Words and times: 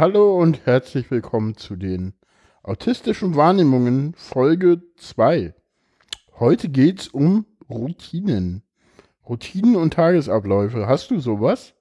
Hallo 0.00 0.38
und 0.38 0.64
herzlich 0.64 1.10
willkommen 1.10 1.56
zu 1.56 1.74
den 1.74 2.12
autistischen 2.62 3.34
Wahrnehmungen 3.34 4.14
Folge 4.16 4.80
2. 4.96 5.54
Heute 6.38 6.68
geht's 6.68 7.08
um 7.08 7.46
Routinen. 7.68 8.62
Routinen 9.28 9.74
und 9.74 9.94
Tagesabläufe. 9.94 10.86
Hast 10.86 11.10
du 11.10 11.18
sowas? 11.18 11.74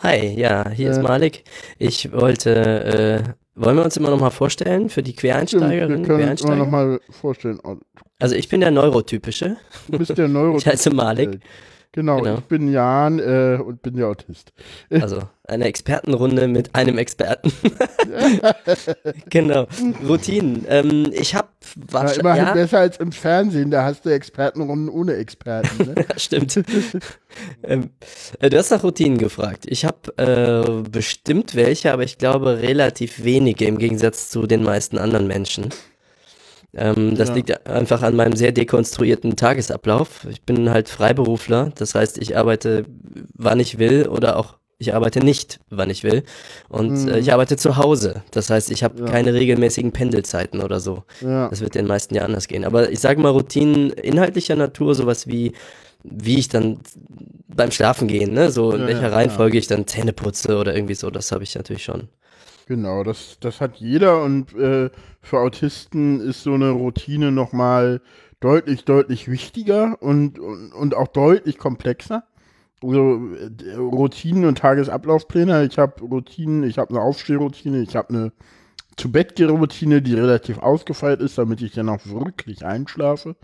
Hi, 0.00 0.38
ja, 0.38 0.68
hier 0.68 0.88
äh, 0.88 0.90
ist 0.90 1.02
Malik. 1.02 1.44
Ich 1.78 2.12
wollte, 2.12 2.54
äh, 2.54 3.22
wollen 3.54 3.78
wir 3.78 3.84
uns 3.84 3.96
immer 3.96 4.10
noch 4.10 4.20
mal 4.20 4.28
vorstellen 4.28 4.90
für 4.90 5.02
die 5.02 5.16
Quereinsteigerinnen? 5.16 6.00
Wir 6.00 6.06
können 6.06 6.28
uns 6.28 6.42
immer 6.42 6.56
noch 6.56 6.70
mal 6.70 7.00
vorstellen. 7.08 7.60
Also 8.18 8.34
ich 8.34 8.50
bin 8.50 8.60
der 8.60 8.72
Neurotypische. 8.72 9.56
Du 9.88 9.96
bist 9.96 10.18
der 10.18 10.28
Neurotypische. 10.28 10.68
ich 10.68 10.72
heiße 10.74 10.90
Malik. 10.90 11.40
Genau, 11.94 12.16
genau, 12.16 12.38
ich 12.38 12.44
bin 12.46 12.72
Jan 12.72 13.20
äh, 13.20 13.56
und 13.64 13.80
bin 13.82 13.94
der 13.94 14.08
Autist. 14.08 14.52
Also 14.90 15.22
eine 15.46 15.66
Expertenrunde 15.66 16.48
mit 16.48 16.74
einem 16.74 16.98
Experten. 16.98 17.52
genau, 19.30 19.66
Routinen. 20.06 20.64
Ähm, 20.68 21.12
ich 21.12 21.36
habe 21.36 21.48
wahrscheinlich. 21.76 22.16
Ja, 22.16 22.20
immerhin 22.22 22.46
ja, 22.46 22.52
besser 22.54 22.78
als 22.80 22.96
im 22.96 23.12
Fernsehen, 23.12 23.70
da 23.70 23.84
hast 23.84 24.04
du 24.04 24.10
Expertenrunden 24.10 24.88
ohne 24.88 25.14
Experten. 25.14 25.94
Ne? 25.94 26.06
Stimmt. 26.16 26.64
ähm, 27.62 27.90
äh, 28.40 28.50
du 28.50 28.58
hast 28.58 28.70
nach 28.70 28.82
Routinen 28.82 29.18
gefragt. 29.18 29.64
Ich 29.68 29.84
habe 29.84 30.16
äh, 30.16 30.88
bestimmt 30.88 31.54
welche, 31.54 31.92
aber 31.92 32.02
ich 32.02 32.18
glaube 32.18 32.60
relativ 32.60 33.22
wenige 33.22 33.66
im 33.66 33.78
Gegensatz 33.78 34.30
zu 34.30 34.46
den 34.46 34.64
meisten 34.64 34.98
anderen 34.98 35.28
Menschen. 35.28 35.68
Ähm, 36.76 37.14
das 37.16 37.28
ja. 37.28 37.34
liegt 37.34 37.66
einfach 37.66 38.02
an 38.02 38.16
meinem 38.16 38.36
sehr 38.36 38.52
dekonstruierten 38.52 39.36
Tagesablauf. 39.36 40.26
Ich 40.30 40.42
bin 40.42 40.70
halt 40.70 40.88
Freiberufler, 40.88 41.72
das 41.74 41.94
heißt, 41.94 42.18
ich 42.18 42.36
arbeite, 42.36 42.84
wann 43.34 43.60
ich 43.60 43.78
will 43.78 44.08
oder 44.08 44.36
auch 44.36 44.56
ich 44.78 44.94
arbeite 44.94 45.20
nicht, 45.20 45.60
wann 45.70 45.88
ich 45.88 46.02
will. 46.02 46.24
Und 46.68 47.04
mhm. 47.04 47.08
äh, 47.08 47.18
ich 47.18 47.32
arbeite 47.32 47.56
zu 47.56 47.76
Hause. 47.76 48.22
Das 48.32 48.50
heißt, 48.50 48.70
ich 48.70 48.82
habe 48.82 49.00
ja. 49.00 49.06
keine 49.06 49.32
regelmäßigen 49.32 49.92
Pendelzeiten 49.92 50.60
oder 50.60 50.80
so. 50.80 51.04
Ja. 51.20 51.48
Das 51.48 51.60
wird 51.60 51.74
den 51.74 51.86
meisten 51.86 52.14
ja 52.14 52.22
anders 52.22 52.48
gehen. 52.48 52.64
Aber 52.64 52.90
ich 52.90 53.00
sage 53.00 53.20
mal, 53.20 53.30
Routinen 53.30 53.90
inhaltlicher 53.90 54.56
Natur, 54.56 54.94
sowas 54.94 55.26
wie, 55.26 55.52
wie 56.02 56.38
ich 56.38 56.48
dann 56.48 56.80
beim 57.46 57.70
Schlafen 57.70 58.08
gehen, 58.08 58.32
ne? 58.34 58.50
so 58.50 58.72
in 58.72 58.86
welcher 58.86 59.12
Reihenfolge 59.12 59.58
ich 59.58 59.68
dann 59.68 59.86
Zähne 59.86 60.12
putze 60.12 60.58
oder 60.58 60.74
irgendwie 60.74 60.94
so, 60.94 61.08
das 61.10 61.30
habe 61.30 61.44
ich 61.44 61.54
natürlich 61.54 61.84
schon. 61.84 62.08
Genau, 62.66 63.04
das, 63.04 63.38
das 63.40 63.60
hat 63.60 63.76
jeder 63.76 64.22
und 64.22 64.54
äh, 64.54 64.90
für 65.20 65.38
Autisten 65.38 66.20
ist 66.20 66.42
so 66.42 66.54
eine 66.54 66.70
Routine 66.70 67.30
nochmal 67.30 68.00
deutlich, 68.40 68.84
deutlich 68.84 69.30
wichtiger 69.30 70.00
und, 70.00 70.38
und, 70.38 70.72
und 70.72 70.94
auch 70.94 71.08
deutlich 71.08 71.58
komplexer. 71.58 72.24
Also 72.82 73.20
äh, 73.34 73.74
Routinen 73.76 74.46
und 74.46 74.58
Tagesablaufpläne. 74.58 75.64
Ich 75.64 75.78
habe 75.78 76.02
Routinen, 76.04 76.64
ich 76.64 76.78
habe 76.78 76.90
eine 76.90 77.00
Aufstehroutine, 77.00 77.82
ich 77.82 77.96
habe 77.96 78.10
eine 78.10 78.32
zu 78.96 79.12
Bett 79.12 79.38
Routine, 79.40 80.00
die 80.00 80.14
relativ 80.14 80.58
ausgefeilt 80.58 81.20
ist, 81.20 81.36
damit 81.36 81.60
ich 81.60 81.72
dann 81.72 81.88
auch 81.88 82.06
wirklich 82.06 82.64
einschlafe, 82.64 83.36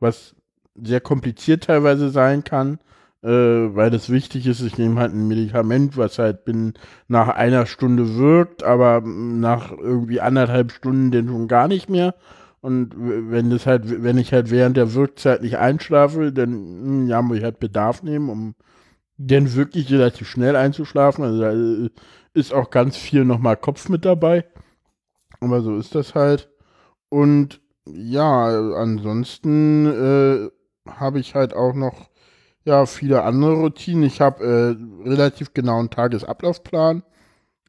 was 0.00 0.34
sehr 0.74 1.00
kompliziert 1.00 1.64
teilweise 1.64 2.10
sein 2.10 2.42
kann 2.42 2.78
äh, 3.24 3.74
weil 3.74 3.90
das 3.90 4.10
wichtig 4.10 4.46
ist. 4.46 4.60
Ich 4.60 4.76
nehme 4.76 5.00
halt 5.00 5.14
ein 5.14 5.26
Medikament, 5.28 5.96
was 5.96 6.18
halt 6.18 6.44
bin 6.44 6.74
nach 7.08 7.28
einer 7.28 7.66
Stunde 7.66 8.16
wirkt, 8.16 8.62
aber 8.62 9.00
nach 9.00 9.72
irgendwie 9.72 10.20
anderthalb 10.20 10.72
Stunden 10.72 11.10
denn 11.10 11.28
schon 11.28 11.48
gar 11.48 11.66
nicht 11.66 11.88
mehr. 11.88 12.14
Und 12.60 12.94
wenn 12.96 13.50
das 13.50 13.66
halt, 13.66 14.02
wenn 14.02 14.18
ich 14.18 14.32
halt 14.32 14.50
während 14.50 14.76
der 14.76 14.94
Wirkzeit 14.94 15.42
nicht 15.42 15.58
einschlafe, 15.58 16.32
dann 16.32 16.52
hm, 16.52 17.06
ja, 17.08 17.22
muss 17.22 17.38
ich 17.38 17.44
halt 17.44 17.60
Bedarf 17.60 18.02
nehmen, 18.02 18.28
um 18.28 18.54
dann 19.16 19.54
wirklich 19.54 19.90
relativ 19.92 20.28
schnell 20.28 20.56
einzuschlafen. 20.56 21.24
Also 21.24 21.40
da 21.40 21.52
äh, 21.52 21.90
ist 22.34 22.52
auch 22.52 22.70
ganz 22.70 22.96
viel 22.96 23.24
nochmal 23.24 23.56
Kopf 23.56 23.88
mit 23.88 24.04
dabei. 24.04 24.44
Aber 25.40 25.62
so 25.62 25.76
ist 25.76 25.94
das 25.94 26.14
halt. 26.14 26.50
Und 27.10 27.60
ja, 27.86 28.46
ansonsten 28.76 29.86
äh, 29.86 30.90
habe 30.90 31.20
ich 31.20 31.34
halt 31.34 31.54
auch 31.54 31.74
noch 31.74 32.08
ja, 32.64 32.86
viele 32.86 33.22
andere 33.22 33.54
Routinen. 33.54 34.04
Ich 34.04 34.20
habe 34.20 34.78
äh, 35.04 35.08
relativ 35.08 35.54
genauen 35.54 35.90
Tagesablaufplan. 35.90 37.02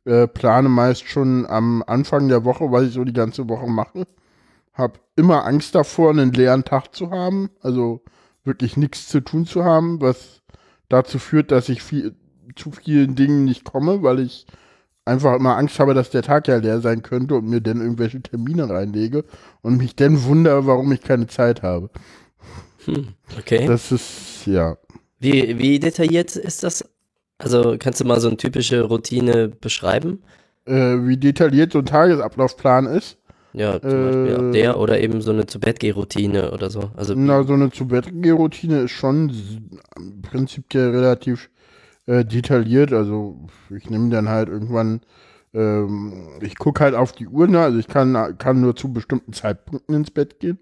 Äh, 0.06 0.28
plane 0.28 0.70
meist 0.70 1.08
schon 1.08 1.46
am 1.46 1.84
Anfang 1.86 2.28
der 2.28 2.46
Woche, 2.46 2.72
was 2.72 2.84
ich 2.84 2.94
so 2.94 3.04
die 3.04 3.14
ganze 3.14 3.50
Woche 3.50 3.68
mache. 3.68 4.08
Hab 4.74 5.00
immer 5.16 5.46
Angst 5.46 5.76
davor, 5.76 6.12
einen 6.12 6.32
leeren 6.32 6.64
Tag 6.64 6.94
zu 6.94 7.12
haben, 7.12 7.50
also 7.62 8.02
wirklich 8.44 8.78
nichts 8.78 9.08
zu 9.08 9.22
tun 9.22 9.46
zu 9.46 9.64
haben, 9.64 10.02
was 10.02 10.42
dazu 10.90 11.18
führt, 11.18 11.52
dass 11.52 11.70
ich 11.70 11.82
viel, 11.82 12.16
zu 12.56 12.72
vielen 12.72 13.16
Dingen 13.16 13.46
nicht 13.46 13.64
komme, 13.64 14.04
weil 14.04 14.20
ich 14.20 14.46
einfach 15.06 15.36
immer 15.36 15.58
Angst 15.58 15.80
habe, 15.80 15.94
dass 15.94 16.10
der 16.10 16.24
Tag 16.24 16.48
ja 16.48 16.58
leer 16.58 16.82
sein 16.82 17.02
könnte 17.02 17.36
und 17.36 17.48
mir 17.48 17.62
dann 17.62 17.82
irgendwelche 17.82 18.22
Termine 18.22 18.70
reinlege 18.70 19.24
und 19.62 19.78
mich 19.78 19.96
dann 19.96 20.24
wundere, 20.24 20.66
warum 20.66 20.92
ich 20.92 21.02
keine 21.02 21.28
Zeit 21.28 21.64
habe. 21.64 21.90
Hm, 22.86 23.08
okay. 23.38 23.66
Das 23.66 23.92
ist, 23.92 24.46
ja. 24.46 24.78
Wie, 25.26 25.58
wie 25.58 25.80
detailliert 25.80 26.36
ist 26.36 26.62
das? 26.62 26.88
Also 27.40 27.78
kannst 27.80 28.00
du 28.00 28.06
mal 28.06 28.20
so 28.20 28.28
eine 28.28 28.38
typische 28.38 28.84
Routine 28.84 29.50
beschreiben? 29.50 30.22
Äh, 30.66 30.98
wie 31.02 31.18
detailliert 31.18 31.74
so 31.74 31.80
ein 31.80 31.86
Tagesablaufplan 31.86 32.86
ist? 32.86 33.18
Ja, 33.54 33.82
zum 33.82 33.90
äh, 33.90 34.06
Beispiel 34.06 34.36
auch 34.36 34.52
der 34.52 34.80
oder 34.80 35.00
eben 35.00 35.22
so 35.22 35.32
eine 35.32 35.48
zu 35.48 35.60
Bett 35.60 35.84
routine 35.96 36.52
oder 36.52 36.70
so. 36.70 36.92
Also 36.96 37.16
na, 37.16 37.44
so 37.44 37.54
eine 37.54 37.72
zu 37.72 37.88
Bett 37.88 38.12
routine 38.24 38.82
ist 38.82 38.92
schon 38.92 39.32
prinzipiell 40.22 40.92
relativ 40.92 41.50
äh, 42.06 42.24
detailliert. 42.24 42.94
Also 42.94 43.48
ich 43.76 43.90
nehme 43.90 44.12
dann 44.12 44.30
halt 44.30 44.50
irgendwann, 44.50 45.02
ähm, 45.56 46.38
ich 46.42 46.56
gucke 46.56 46.84
halt 46.84 46.94
auf 46.94 47.14
die 47.14 47.28
Uhr, 47.28 47.48
ne? 47.48 47.62
also 47.62 47.80
ich 47.80 47.88
kann, 47.88 48.38
kann 48.38 48.62
nur 48.62 48.76
zu 48.76 48.94
bestimmten 48.94 49.34
Zeitpunkten 49.34 49.96
ins 49.96 50.12
Bett 50.12 50.40
gehen 50.40 50.60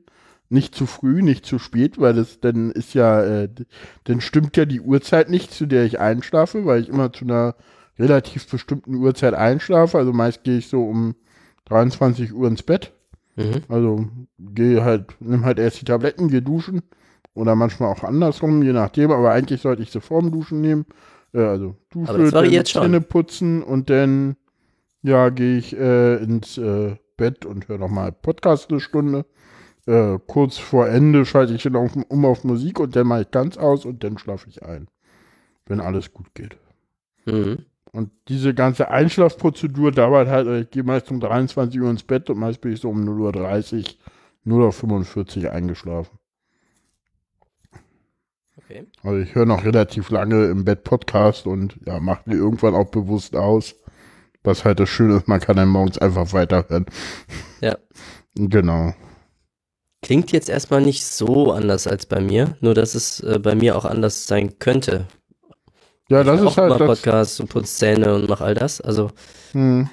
nicht 0.53 0.75
zu 0.75 0.85
früh, 0.85 1.21
nicht 1.21 1.45
zu 1.45 1.59
spät, 1.59 1.99
weil 1.99 2.13
das 2.13 2.39
dann 2.39 2.71
ist 2.71 2.93
ja, 2.93 3.21
äh, 3.23 3.49
dann 4.05 4.21
stimmt 4.21 4.55
ja 4.55 4.65
die 4.65 4.81
Uhrzeit 4.81 5.29
nicht, 5.29 5.51
zu 5.51 5.65
der 5.65 5.83
ich 5.83 5.99
einschlafe, 5.99 6.65
weil 6.65 6.81
ich 6.81 6.89
immer 6.89 7.11
zu 7.11 7.25
einer 7.25 7.55
relativ 7.99 8.47
bestimmten 8.49 8.95
Uhrzeit 8.95 9.33
einschlafe. 9.33 9.97
Also 9.97 10.13
meist 10.13 10.43
gehe 10.43 10.57
ich 10.57 10.67
so 10.67 10.83
um 10.83 11.15
23 11.65 12.33
Uhr 12.33 12.47
ins 12.47 12.63
Bett. 12.63 12.93
Mhm. 13.35 13.63
Also 13.67 14.05
gehe 14.39 14.83
halt, 14.83 15.15
nimm 15.19 15.43
halt 15.43 15.59
erst 15.59 15.81
die 15.81 15.85
Tabletten, 15.85 16.29
gehe 16.29 16.41
duschen. 16.41 16.81
Oder 17.33 17.55
manchmal 17.55 17.91
auch 17.91 18.03
andersrum, 18.03 18.61
je 18.61 18.73
nachdem. 18.73 19.11
Aber 19.11 19.31
eigentlich 19.31 19.61
sollte 19.61 19.81
ich 19.81 19.91
sie 19.91 20.01
vorm 20.01 20.31
Duschen 20.31 20.61
nehmen. 20.61 20.85
Äh, 21.33 21.41
also 21.41 21.75
Dusche, 21.89 22.11
dann 22.29 22.65
Zähne 22.65 23.01
putzen 23.01 23.63
und 23.63 23.89
dann 23.89 24.35
ja, 25.01 25.29
gehe 25.29 25.57
ich 25.57 25.75
äh, 25.75 26.15
ins 26.23 26.57
äh, 26.57 26.95
Bett 27.17 27.45
und 27.45 27.67
höre 27.67 27.77
nochmal 27.79 28.11
Podcast 28.11 28.69
eine 28.69 28.79
Stunde. 28.79 29.25
Äh, 29.85 30.17
kurz 30.27 30.57
vor 30.57 30.87
Ende 30.87 31.25
schalte 31.25 31.53
ich 31.53 31.63
dann 31.63 31.75
auf, 31.75 31.95
um 32.07 32.25
auf 32.25 32.43
Musik 32.43 32.79
und 32.79 32.95
dann 32.95 33.07
mache 33.07 33.21
ich 33.23 33.31
ganz 33.31 33.57
aus 33.57 33.85
und 33.85 34.03
dann 34.03 34.17
schlafe 34.17 34.49
ich 34.49 34.63
ein. 34.63 34.87
Wenn 35.65 35.79
alles 35.79 36.13
gut 36.13 36.33
geht. 36.33 36.57
Mhm. 37.25 37.65
Und 37.91 38.09
diese 38.27 38.53
ganze 38.53 38.89
Einschlafprozedur 38.89 39.91
dauert 39.91 40.27
halt, 40.27 40.47
ich 40.47 40.71
gehe 40.71 40.83
meist 40.83 41.11
um 41.11 41.19
23 41.19 41.79
Uhr 41.79 41.89
ins 41.89 42.03
Bett 42.03 42.29
und 42.29 42.39
meist 42.39 42.61
bin 42.61 42.71
ich 42.71 42.81
so 42.81 42.89
um 42.89 43.07
0.30 43.07 43.95
Uhr, 44.45 44.71
0.45 44.71 45.43
Uhr 45.43 45.51
eingeschlafen. 45.51 46.17
Okay. 48.57 48.87
Also 49.03 49.19
ich 49.19 49.35
höre 49.35 49.45
noch 49.45 49.63
relativ 49.63 50.09
lange 50.09 50.45
im 50.45 50.65
Bett 50.65 50.83
Podcast 50.83 51.45
und 51.45 51.77
ja, 51.85 51.99
mache 51.99 52.23
mir 52.25 52.35
irgendwann 52.35 52.73
auch 52.73 52.89
bewusst 52.89 53.35
aus. 53.35 53.75
Was 54.43 54.65
halt 54.65 54.79
das 54.79 54.89
Schöne 54.89 55.17
ist, 55.17 55.27
man 55.27 55.39
kann 55.39 55.55
dann 55.57 55.69
morgens 55.69 55.97
einfach 55.97 56.31
weiterhören. 56.33 56.85
Ja. 57.61 57.77
Genau. 58.35 58.95
Klingt 60.03 60.33
jetzt 60.33 60.49
erstmal 60.49 60.81
nicht 60.81 61.05
so 61.05 61.53
anders 61.53 61.87
als 61.87 62.05
bei 62.05 62.19
mir, 62.19 62.57
nur 62.59 62.73
dass 62.73 62.93
es 62.93 63.21
äh, 63.21 63.39
bei 63.39 63.55
mir 63.55 63.77
auch 63.77 63.85
anders 63.85 64.27
sein 64.27 64.59
könnte. 64.59 65.05
Ja, 66.09 66.25
das 66.25 66.41
ich 66.41 66.47
ist 66.47 66.57
halt. 66.57 66.69
Mal 66.69 66.85
Podcasts 66.85 67.39
und 67.39 67.49
putze 67.49 67.73
Zähne 67.73 68.13
und 68.13 68.29
mach 68.29 68.41
all 68.41 68.53
das. 68.53 68.81
Also. 68.81 69.11
Hm. 69.53 69.89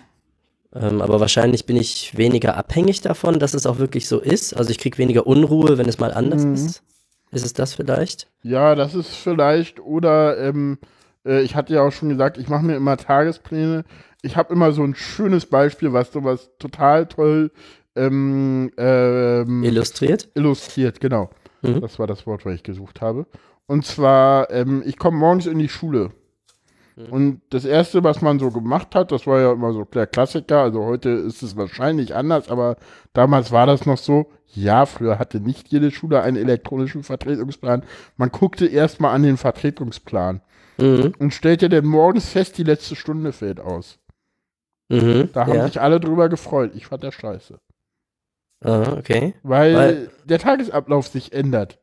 Ähm, 0.74 1.00
aber 1.00 1.20
wahrscheinlich 1.20 1.64
bin 1.64 1.76
ich 1.76 2.16
weniger 2.16 2.56
abhängig 2.56 3.00
davon, 3.00 3.38
dass 3.38 3.54
es 3.54 3.66
auch 3.66 3.78
wirklich 3.78 4.08
so 4.08 4.20
ist. 4.20 4.54
Also 4.54 4.70
ich 4.70 4.78
kriege 4.78 4.98
weniger 4.98 5.26
Unruhe, 5.26 5.78
wenn 5.78 5.88
es 5.88 5.98
mal 5.98 6.12
anders 6.12 6.42
hm. 6.42 6.54
ist. 6.54 6.82
Ist 7.30 7.44
es 7.44 7.52
das 7.52 7.74
vielleicht? 7.74 8.28
Ja, 8.42 8.74
das 8.74 8.94
ist 8.96 9.14
vielleicht. 9.14 9.78
Oder 9.78 10.38
ähm, 10.38 10.78
äh, 11.24 11.42
ich 11.42 11.54
hatte 11.54 11.74
ja 11.74 11.82
auch 11.82 11.92
schon 11.92 12.08
gesagt, 12.08 12.36
ich 12.36 12.48
mache 12.48 12.64
mir 12.64 12.74
immer 12.74 12.96
Tagespläne. 12.96 13.84
Ich 14.22 14.36
habe 14.36 14.52
immer 14.52 14.72
so 14.72 14.82
ein 14.82 14.96
schönes 14.96 15.46
Beispiel, 15.46 15.92
was 15.92 16.12
sowas 16.12 16.50
total 16.58 17.06
toll 17.06 17.52
ähm, 17.96 18.70
ähm, 18.76 19.64
illustriert? 19.64 20.28
Illustriert, 20.34 21.00
genau. 21.00 21.30
Mhm. 21.62 21.80
Das 21.80 21.98
war 21.98 22.06
das 22.06 22.26
Wort, 22.26 22.44
was 22.46 22.54
ich 22.54 22.62
gesucht 22.62 23.00
habe. 23.00 23.26
Und 23.66 23.84
zwar, 23.86 24.50
ähm, 24.50 24.82
ich 24.84 24.98
komme 24.98 25.18
morgens 25.18 25.46
in 25.46 25.58
die 25.58 25.68
Schule. 25.68 26.10
Mhm. 26.96 27.12
Und 27.12 27.40
das 27.50 27.64
Erste, 27.64 28.02
was 28.04 28.20
man 28.20 28.38
so 28.38 28.50
gemacht 28.50 28.94
hat, 28.94 29.12
das 29.12 29.26
war 29.26 29.40
ja 29.40 29.52
immer 29.52 29.72
so 29.72 29.84
der 29.84 30.06
Klassiker, 30.06 30.62
also 30.62 30.84
heute 30.84 31.10
ist 31.10 31.42
es 31.42 31.56
wahrscheinlich 31.56 32.14
anders, 32.14 32.48
aber 32.48 32.76
damals 33.12 33.52
war 33.52 33.66
das 33.66 33.86
noch 33.86 33.98
so, 33.98 34.30
ja, 34.52 34.86
früher 34.86 35.18
hatte 35.18 35.40
nicht 35.40 35.68
jede 35.68 35.90
Schule 35.90 36.22
einen 36.22 36.36
elektronischen 36.36 37.04
Vertretungsplan. 37.04 37.84
Man 38.16 38.30
guckte 38.30 38.66
erstmal 38.66 39.14
an 39.14 39.22
den 39.22 39.36
Vertretungsplan 39.36 40.40
mhm. 40.78 41.14
und 41.18 41.32
stellte 41.32 41.68
dann 41.68 41.86
morgens 41.86 42.28
fest, 42.28 42.58
die 42.58 42.64
letzte 42.64 42.96
Stunde 42.96 43.32
fällt 43.32 43.60
aus. 43.60 43.98
Mhm, 44.88 45.28
Da 45.32 45.46
haben 45.46 45.54
ja. 45.54 45.66
sich 45.66 45.80
alle 45.80 46.00
drüber 46.00 46.28
gefreut. 46.28 46.72
Ich 46.74 46.86
fand 46.86 47.04
das 47.04 47.14
scheiße. 47.14 47.60
Ah, 48.62 48.94
okay. 48.98 49.34
Weil, 49.42 49.74
Weil- 49.74 50.10
der 50.24 50.38
Tagesablauf 50.38 51.08
sich 51.08 51.32
ändert. 51.32 51.78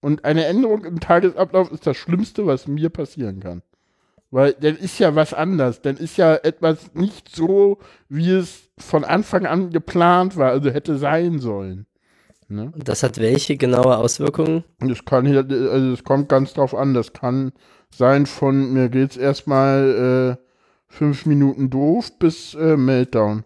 Und 0.00 0.24
eine 0.24 0.44
Änderung 0.46 0.84
im 0.84 1.00
Tagesablauf 1.00 1.70
ist 1.72 1.86
das 1.86 1.96
Schlimmste, 1.96 2.46
was 2.46 2.68
mir 2.68 2.90
passieren 2.90 3.40
kann. 3.40 3.62
Weil 4.30 4.52
dann 4.54 4.76
ist 4.76 4.98
ja 4.98 5.14
was 5.14 5.34
anders. 5.34 5.82
Dann 5.82 5.96
ist 5.96 6.16
ja 6.16 6.34
etwas 6.34 6.94
nicht 6.94 7.34
so, 7.34 7.78
wie 8.08 8.30
es 8.30 8.68
von 8.78 9.04
Anfang 9.04 9.46
an 9.46 9.70
geplant 9.70 10.36
war, 10.36 10.50
also 10.50 10.70
hätte 10.70 10.98
sein 10.98 11.38
sollen. 11.38 11.86
Ne? 12.48 12.70
Und 12.74 12.88
das 12.88 13.02
hat 13.02 13.18
welche 13.18 13.56
genaue 13.56 13.96
Auswirkungen? 13.96 14.64
Und 14.80 14.90
es 14.90 15.04
kann 15.04 15.26
hier, 15.26 15.38
also 15.38 15.92
es 15.92 16.04
kommt 16.04 16.28
ganz 16.28 16.52
drauf 16.54 16.74
an. 16.74 16.94
Das 16.94 17.12
kann 17.12 17.52
sein 17.90 18.26
von 18.26 18.72
mir 18.72 18.88
geht's 18.88 19.16
erstmal 19.16 20.36
äh, 20.38 20.42
fünf 20.86 21.26
Minuten 21.26 21.70
doof 21.70 22.18
bis 22.18 22.54
äh, 22.54 22.76
Meltdown. 22.76 23.44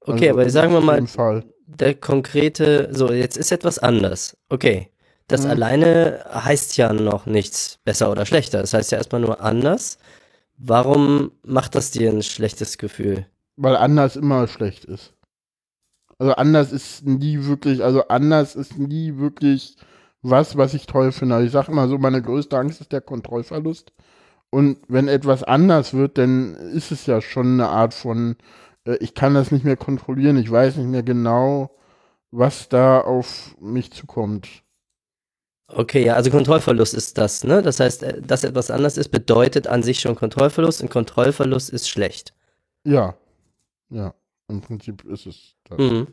Okay, 0.00 0.28
Also 0.28 0.40
aber 0.40 0.50
sagen 0.50 0.72
wir 0.72 0.80
mal, 0.80 1.06
Fall. 1.06 1.44
Der 1.78 1.94
konkrete, 1.94 2.88
so, 2.92 3.12
jetzt 3.12 3.36
ist 3.36 3.52
etwas 3.52 3.78
anders. 3.78 4.36
Okay. 4.48 4.90
Das 5.28 5.44
Mhm. 5.44 5.50
alleine 5.50 6.24
heißt 6.32 6.76
ja 6.76 6.92
noch 6.92 7.26
nichts 7.26 7.78
besser 7.84 8.10
oder 8.10 8.26
schlechter. 8.26 8.60
Das 8.60 8.74
heißt 8.74 8.92
ja 8.92 8.98
erstmal 8.98 9.20
nur 9.20 9.40
anders. 9.40 9.98
Warum 10.58 11.32
macht 11.44 11.74
das 11.74 11.90
dir 11.92 12.10
ein 12.10 12.22
schlechtes 12.22 12.78
Gefühl? 12.78 13.26
Weil 13.56 13.76
anders 13.76 14.16
immer 14.16 14.48
schlecht 14.48 14.84
ist. 14.86 15.14
Also 16.18 16.34
anders 16.34 16.72
ist 16.72 17.06
nie 17.06 17.44
wirklich, 17.46 17.82
also 17.82 18.06
anders 18.08 18.54
ist 18.54 18.78
nie 18.78 19.16
wirklich 19.16 19.76
was, 20.22 20.56
was 20.56 20.74
ich 20.74 20.86
toll 20.86 21.12
finde. 21.12 21.36
Also 21.36 21.46
ich 21.46 21.52
sage 21.52 21.72
immer 21.72 21.88
so, 21.88 21.96
meine 21.98 22.20
größte 22.22 22.58
Angst 22.58 22.80
ist 22.80 22.92
der 22.92 23.00
Kontrollverlust. 23.00 23.92
Und 24.50 24.78
wenn 24.88 25.08
etwas 25.08 25.44
anders 25.44 25.94
wird, 25.94 26.18
dann 26.18 26.54
ist 26.56 26.92
es 26.92 27.06
ja 27.06 27.20
schon 27.22 27.54
eine 27.54 27.68
Art 27.68 27.94
von, 27.94 28.36
ich 28.84 29.14
kann 29.14 29.34
das 29.34 29.50
nicht 29.50 29.64
mehr 29.64 29.76
kontrollieren, 29.76 30.38
ich 30.38 30.50
weiß 30.50 30.76
nicht 30.76 30.88
mehr 30.88 31.02
genau, 31.02 31.70
was 32.30 32.68
da 32.68 33.00
auf 33.00 33.56
mich 33.60 33.92
zukommt. 33.92 34.48
Okay, 35.68 36.04
ja, 36.04 36.14
also 36.14 36.30
Kontrollverlust 36.30 36.94
ist 36.94 37.16
das, 37.16 37.44
ne? 37.44 37.62
Das 37.62 37.78
heißt, 37.78 38.02
äh, 38.02 38.22
dass 38.22 38.42
etwas 38.42 38.70
anders 38.70 38.96
ist, 38.96 39.10
bedeutet 39.10 39.66
an 39.68 39.82
sich 39.82 40.00
schon 40.00 40.16
Kontrollverlust 40.16 40.82
und 40.82 40.90
Kontrollverlust 40.90 41.70
ist 41.70 41.88
schlecht. 41.88 42.34
Ja, 42.84 43.14
ja, 43.88 44.14
im 44.48 44.60
Prinzip 44.60 45.04
ist 45.04 45.26
es 45.26 45.54
das. 45.68 45.78
Mhm. 45.78 46.08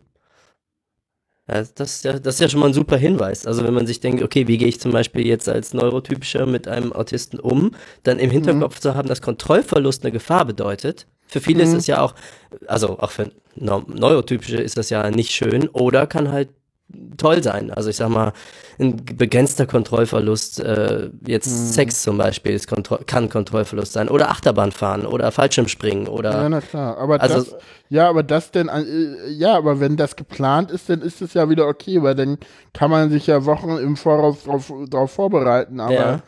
Ja, 1.48 1.64
das, 1.64 1.96
ist 1.96 2.04
ja, 2.04 2.20
das 2.20 2.36
ist 2.36 2.42
ja 2.42 2.50
schon 2.50 2.60
mal 2.60 2.68
ein 2.68 2.74
super 2.74 2.98
Hinweis. 2.98 3.46
Also 3.46 3.64
wenn 3.64 3.74
man 3.74 3.88
sich 3.88 4.02
denkt, 4.02 4.22
okay, 4.22 4.48
wie 4.48 4.58
gehe 4.58 4.68
ich 4.68 4.82
zum 4.82 4.92
Beispiel 4.92 5.26
jetzt 5.26 5.48
als 5.48 5.74
Neurotypischer 5.74 6.46
mit 6.46 6.68
einem 6.68 6.92
Autisten 6.92 7.40
um, 7.40 7.72
dann 8.04 8.20
im 8.20 8.30
Hinterkopf 8.30 8.80
zu 8.80 8.96
haben, 8.96 9.08
dass 9.08 9.22
Kontrollverlust 9.22 10.04
eine 10.04 10.12
Gefahr 10.12 10.44
bedeutet. 10.44 11.08
Für 11.28 11.42
viele 11.42 11.64
ist 11.64 11.72
Mhm. 11.72 11.78
es 11.78 11.88
ja 11.88 12.02
auch, 12.02 12.14
also 12.68 13.00
auch 13.00 13.12
für 13.12 13.32
Neu- 13.56 13.82
Neurotypische 13.88 14.58
ist 14.58 14.78
das 14.78 14.90
ja 14.92 15.10
nicht 15.10 15.32
schön 15.32 15.68
oder 15.70 16.06
kann 16.08 16.32
halt 16.32 16.50
toll 17.18 17.44
sein. 17.44 17.70
Also 17.72 17.90
ich 17.90 17.98
sag 17.98 18.08
mal, 18.10 18.32
ein 18.80 18.96
begrenzter 19.04 19.66
Kontrollverlust, 19.66 20.60
äh, 20.62 21.10
jetzt 21.26 21.48
Mhm. 21.48 21.66
Sex 21.72 22.04
zum 22.04 22.18
Beispiel, 22.18 22.54
ist 22.54 22.68
Kontro 22.68 23.00
kann 23.06 23.30
Kontrollverlust 23.30 23.92
sein 23.94 24.08
oder 24.08 24.30
Achterbahn 24.30 24.72
fahren 24.72 25.06
oder 25.06 25.32
Fallschirmspringen 25.32 26.08
oder 26.08 26.32
Ja, 26.32 26.48
na 26.50 26.62
klar. 26.62 26.98
Aber 26.98 27.20
Also- 27.20 27.36
das, 27.52 27.56
ja, 27.90 28.08
aber 28.08 28.24
das 28.24 28.52
denn, 28.52 28.70
äh, 28.70 29.28
ja, 29.32 29.58
aber 29.58 29.80
wenn 29.82 29.98
das 29.98 30.16
geplant 30.16 30.72
ist, 30.72 30.90
dann 30.90 31.02
ist 31.02 31.22
es 31.22 31.34
ja 31.34 31.50
wieder 31.50 31.68
okay, 31.68 32.02
weil 32.04 32.16
dann 32.16 32.38
kann 32.74 32.90
man 32.92 33.10
sich 33.10 33.28
ja 33.28 33.44
Wochen 33.46 33.72
im 33.78 33.98
Voraus 33.98 34.38
drauf 34.90 35.12
vorbereiten. 35.12 35.80
Aber 35.82 35.94
Ja. 35.94 36.20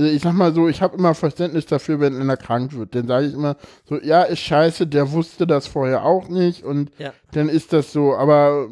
Also 0.00 0.14
ich 0.14 0.22
sag 0.22 0.32
mal 0.32 0.52
so, 0.54 0.68
ich 0.68 0.80
habe 0.82 0.96
immer 0.96 1.14
Verständnis 1.14 1.66
dafür, 1.66 2.00
wenn 2.00 2.18
einer 2.20 2.36
krank 2.36 2.74
wird. 2.74 2.94
Dann 2.94 3.06
sage 3.06 3.26
ich 3.26 3.34
immer 3.34 3.56
so, 3.84 4.00
ja, 4.00 4.22
ist 4.22 4.40
scheiße, 4.40 4.86
der 4.86 5.12
wusste 5.12 5.46
das 5.46 5.66
vorher 5.66 6.04
auch 6.04 6.28
nicht 6.28 6.64
und 6.64 6.90
Ja. 6.98 7.12
dann 7.32 7.48
ist 7.48 7.72
das 7.72 7.92
so. 7.92 8.14
Aber 8.14 8.68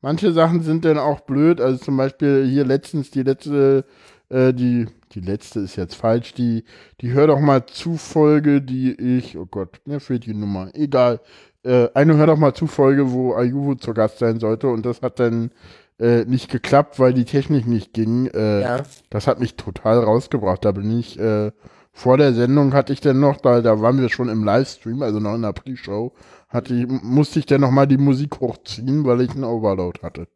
manche 0.00 0.32
Sachen 0.32 0.62
sind 0.62 0.84
dann 0.84 0.98
auch 0.98 1.20
blöd. 1.20 1.60
Also 1.60 1.78
zum 1.84 1.96
Beispiel 1.96 2.46
hier 2.46 2.64
letztens 2.64 3.10
die 3.10 3.22
letzte, 3.22 3.84
äh, 4.28 4.52
die, 4.52 4.86
die 5.12 5.20
letzte 5.20 5.60
ist 5.60 5.76
jetzt 5.76 5.94
falsch, 5.94 6.34
die, 6.34 6.64
die 7.00 7.12
Hör 7.12 7.28
doch 7.28 7.40
mal 7.40 7.64
zu 7.66 7.96
Folge, 7.96 8.60
die 8.60 8.92
ich, 8.92 9.36
oh 9.38 9.46
Gott, 9.46 9.80
mir 9.86 10.00
fehlt 10.00 10.26
die 10.26 10.34
Nummer, 10.34 10.70
egal. 10.74 11.20
Äh, 11.62 11.88
eine 11.94 12.16
Hör 12.16 12.26
doch 12.26 12.36
mal 12.38 12.54
zu 12.54 12.66
Folge, 12.66 13.12
wo 13.12 13.34
Ayuvo 13.34 13.74
zu 13.76 13.94
Gast 13.94 14.18
sein 14.18 14.40
sollte 14.40 14.68
und 14.68 14.84
das 14.84 15.02
hat 15.02 15.20
dann 15.20 15.50
äh, 15.98 16.24
nicht 16.24 16.50
geklappt, 16.50 16.98
weil 16.98 17.12
die 17.12 17.24
Technik 17.24 17.66
nicht 17.66 17.92
ging. 17.92 18.26
Äh, 18.26 18.62
ja. 18.62 18.82
Das 19.10 19.26
hat 19.26 19.40
mich 19.40 19.56
total 19.56 19.98
rausgebracht. 19.98 20.64
Da 20.64 20.72
bin 20.72 20.98
ich, 20.98 21.18
äh, 21.18 21.52
vor 21.92 22.18
der 22.18 22.34
Sendung 22.34 22.74
hatte 22.74 22.92
ich 22.92 23.00
dann 23.00 23.20
noch, 23.20 23.38
da, 23.38 23.62
da 23.62 23.80
waren 23.80 24.00
wir 24.00 24.08
schon 24.08 24.28
im 24.28 24.44
Livestream, 24.44 25.02
also 25.02 25.20
noch 25.20 25.34
in 25.34 25.42
der 25.42 25.52
Pre-Show, 25.52 26.12
hatte 26.48 26.74
ich, 26.74 26.86
musste 26.86 27.38
ich 27.38 27.46
dann 27.46 27.62
nochmal 27.62 27.86
die 27.86 27.96
Musik 27.96 28.40
hochziehen, 28.40 29.04
weil 29.04 29.22
ich 29.22 29.30
einen 29.30 29.44
Overload 29.44 30.00
hatte. 30.02 30.28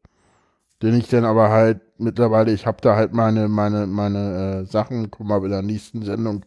Den 0.82 0.94
ich 0.94 1.08
dann 1.08 1.26
aber 1.26 1.50
halt 1.50 1.82
mittlerweile, 1.98 2.52
ich 2.52 2.66
habe 2.66 2.78
da 2.80 2.96
halt 2.96 3.12
meine, 3.12 3.48
meine, 3.48 3.86
meine 3.86 4.62
äh, 4.62 4.64
Sachen, 4.64 5.10
guck 5.10 5.26
mal, 5.26 5.40
bei 5.40 5.48
der 5.48 5.60
nächsten 5.60 6.02
Sendung 6.02 6.46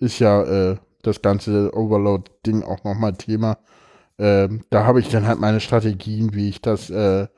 ist 0.00 0.18
ja 0.18 0.42
äh, 0.42 0.76
das 1.02 1.22
ganze 1.22 1.72
Overload-Ding 1.72 2.64
auch 2.64 2.82
nochmal 2.82 3.12
Thema. 3.12 3.58
Ähm, 4.18 4.62
da 4.70 4.84
habe 4.84 4.98
ich 4.98 5.08
dann 5.08 5.28
halt 5.28 5.38
meine 5.38 5.60
Strategien, 5.60 6.34
wie 6.34 6.48
ich 6.48 6.60
das 6.60 6.90
äh, 6.90 7.28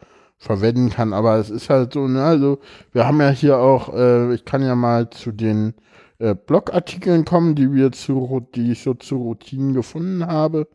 verwenden 0.41 0.91
kann. 0.91 1.13
Aber 1.13 1.37
es 1.37 1.51
ist 1.51 1.71
halt 1.71 1.93
so, 1.93 2.09
ne, 2.09 2.25
also 2.25 2.59
wir 2.93 3.07
haben 3.07 3.21
ja 3.21 3.31
hier 3.31 3.59
auch, 3.59 3.95
äh, 3.95 4.35
ich 4.35 4.45
kann 4.45 4.63
ja 4.63 4.75
mal 4.75 5.11
zu 5.11 5.33
den 5.33 5.75
äh, 6.19 6.35
Blogartikeln 6.35 7.25
kommen, 7.25 7.55
die 7.55 7.73
wir 7.73 7.93
zu, 7.93 8.47
die 8.55 8.73
ich 8.73 8.83
so 8.83 8.95
zu 8.95 9.17
Routinen 9.19 9.75
gefunden 9.75 10.27
habe. 10.27 10.67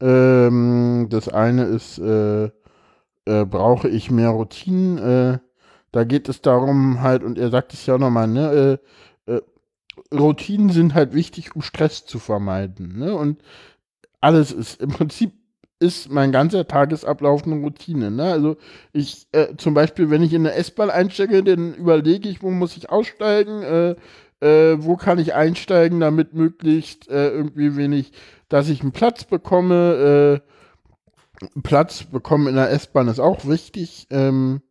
Ähm, 0.00 1.08
das 1.10 1.28
eine 1.28 1.64
ist, 1.64 1.98
äh, 1.98 2.46
äh, 3.26 3.44
brauche 3.46 3.88
ich 3.88 4.10
mehr 4.10 4.30
Routinen? 4.30 4.98
Äh, 4.98 5.38
da 5.92 6.04
geht 6.04 6.28
es 6.28 6.40
darum 6.40 7.02
halt, 7.02 7.22
und 7.22 7.38
er 7.38 7.50
sagt 7.50 7.74
es 7.74 7.86
ja 7.86 7.96
auch 7.96 7.98
nochmal, 7.98 8.28
ne, 8.28 8.80
äh, 9.26 9.32
äh, 9.34 9.42
Routinen 10.14 10.70
sind 10.70 10.94
halt 10.94 11.14
wichtig, 11.14 11.54
um 11.54 11.62
Stress 11.62 12.06
zu 12.06 12.18
vermeiden, 12.18 12.98
ne, 12.98 13.14
und 13.14 13.42
alles 14.22 14.52
ist, 14.52 14.80
im 14.80 14.90
Prinzip 14.90 15.32
ist 15.82 16.10
mein 16.10 16.32
ganzer 16.32 16.66
Tagesablauf 16.66 17.44
eine 17.44 17.56
Routine, 17.56 18.10
ne, 18.10 18.32
also 18.32 18.56
ich, 18.92 19.26
äh, 19.32 19.56
zum 19.56 19.74
Beispiel, 19.74 20.08
wenn 20.08 20.22
ich 20.22 20.32
in 20.32 20.46
eine 20.46 20.54
S-Bahn 20.54 20.90
einsteige, 20.90 21.42
dann 21.42 21.74
überlege 21.74 22.28
ich, 22.28 22.42
wo 22.42 22.50
muss 22.50 22.76
ich 22.76 22.88
aussteigen, 22.88 23.62
äh, 23.62 23.96
äh, 24.40 24.76
wo 24.78 24.96
kann 24.96 25.18
ich 25.18 25.34
einsteigen, 25.34 26.00
damit 26.00 26.34
möglichst 26.34 27.08
äh, 27.08 27.28
irgendwie 27.30 27.76
wenig, 27.76 28.12
dass 28.48 28.68
ich 28.68 28.80
einen 28.82 28.92
Platz 28.92 29.24
bekomme, 29.24 30.40
äh, 30.42 31.60
Platz 31.62 32.04
bekommen 32.04 32.46
in 32.46 32.54
der 32.54 32.70
S-Bahn 32.70 33.08
ist 33.08 33.18
auch 33.18 33.46
wichtig. 33.46 34.06
Ähm, 34.10 34.62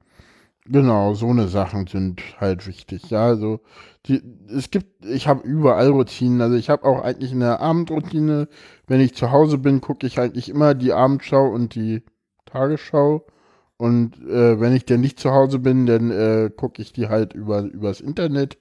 genau, 0.66 1.14
so 1.14 1.28
eine 1.30 1.48
Sachen 1.48 1.88
sind 1.88 2.22
halt 2.40 2.68
wichtig. 2.68 3.10
Ja, 3.10 3.26
also 3.26 3.62
die, 4.06 4.22
es 4.50 4.72
gibt, 4.72 5.06
ich 5.06 5.28
habe 5.28 5.48
überall 5.48 5.90
Routinen. 5.90 6.42
Also 6.42 6.56
ich 6.56 6.70
habe 6.70 6.86
auch 6.86 7.02
eigentlich 7.04 7.32
eine 7.32 7.60
Abendroutine. 7.60 8.48
Wenn 8.88 9.02
ich 9.02 9.16
zu 9.16 9.32
Hause 9.32 9.58
bin, 9.58 9.82
gucke 9.82 10.08
ich 10.08 10.20
eigentlich 10.20 10.50
immer 10.50 10.74
die 10.74 10.94
Abendschau 10.94 11.48
und 11.50 11.76
die 11.76 12.04
Tagesschau. 12.46 13.26
Und 13.78 14.20
äh, 14.28 14.60
wenn 14.60 14.76
ich 14.76 14.86
dann 14.86 15.02
nicht 15.02 15.20
zu 15.20 15.32
Hause 15.32 15.60
bin, 15.60 15.86
dann 15.86 16.12
äh, 16.12 16.52
gucke 16.56 16.82
ich 16.82 16.94
die 16.94 17.10
halt 17.10 17.34
über 17.34 17.62
übers 17.62 18.02
Internet. 18.02 18.58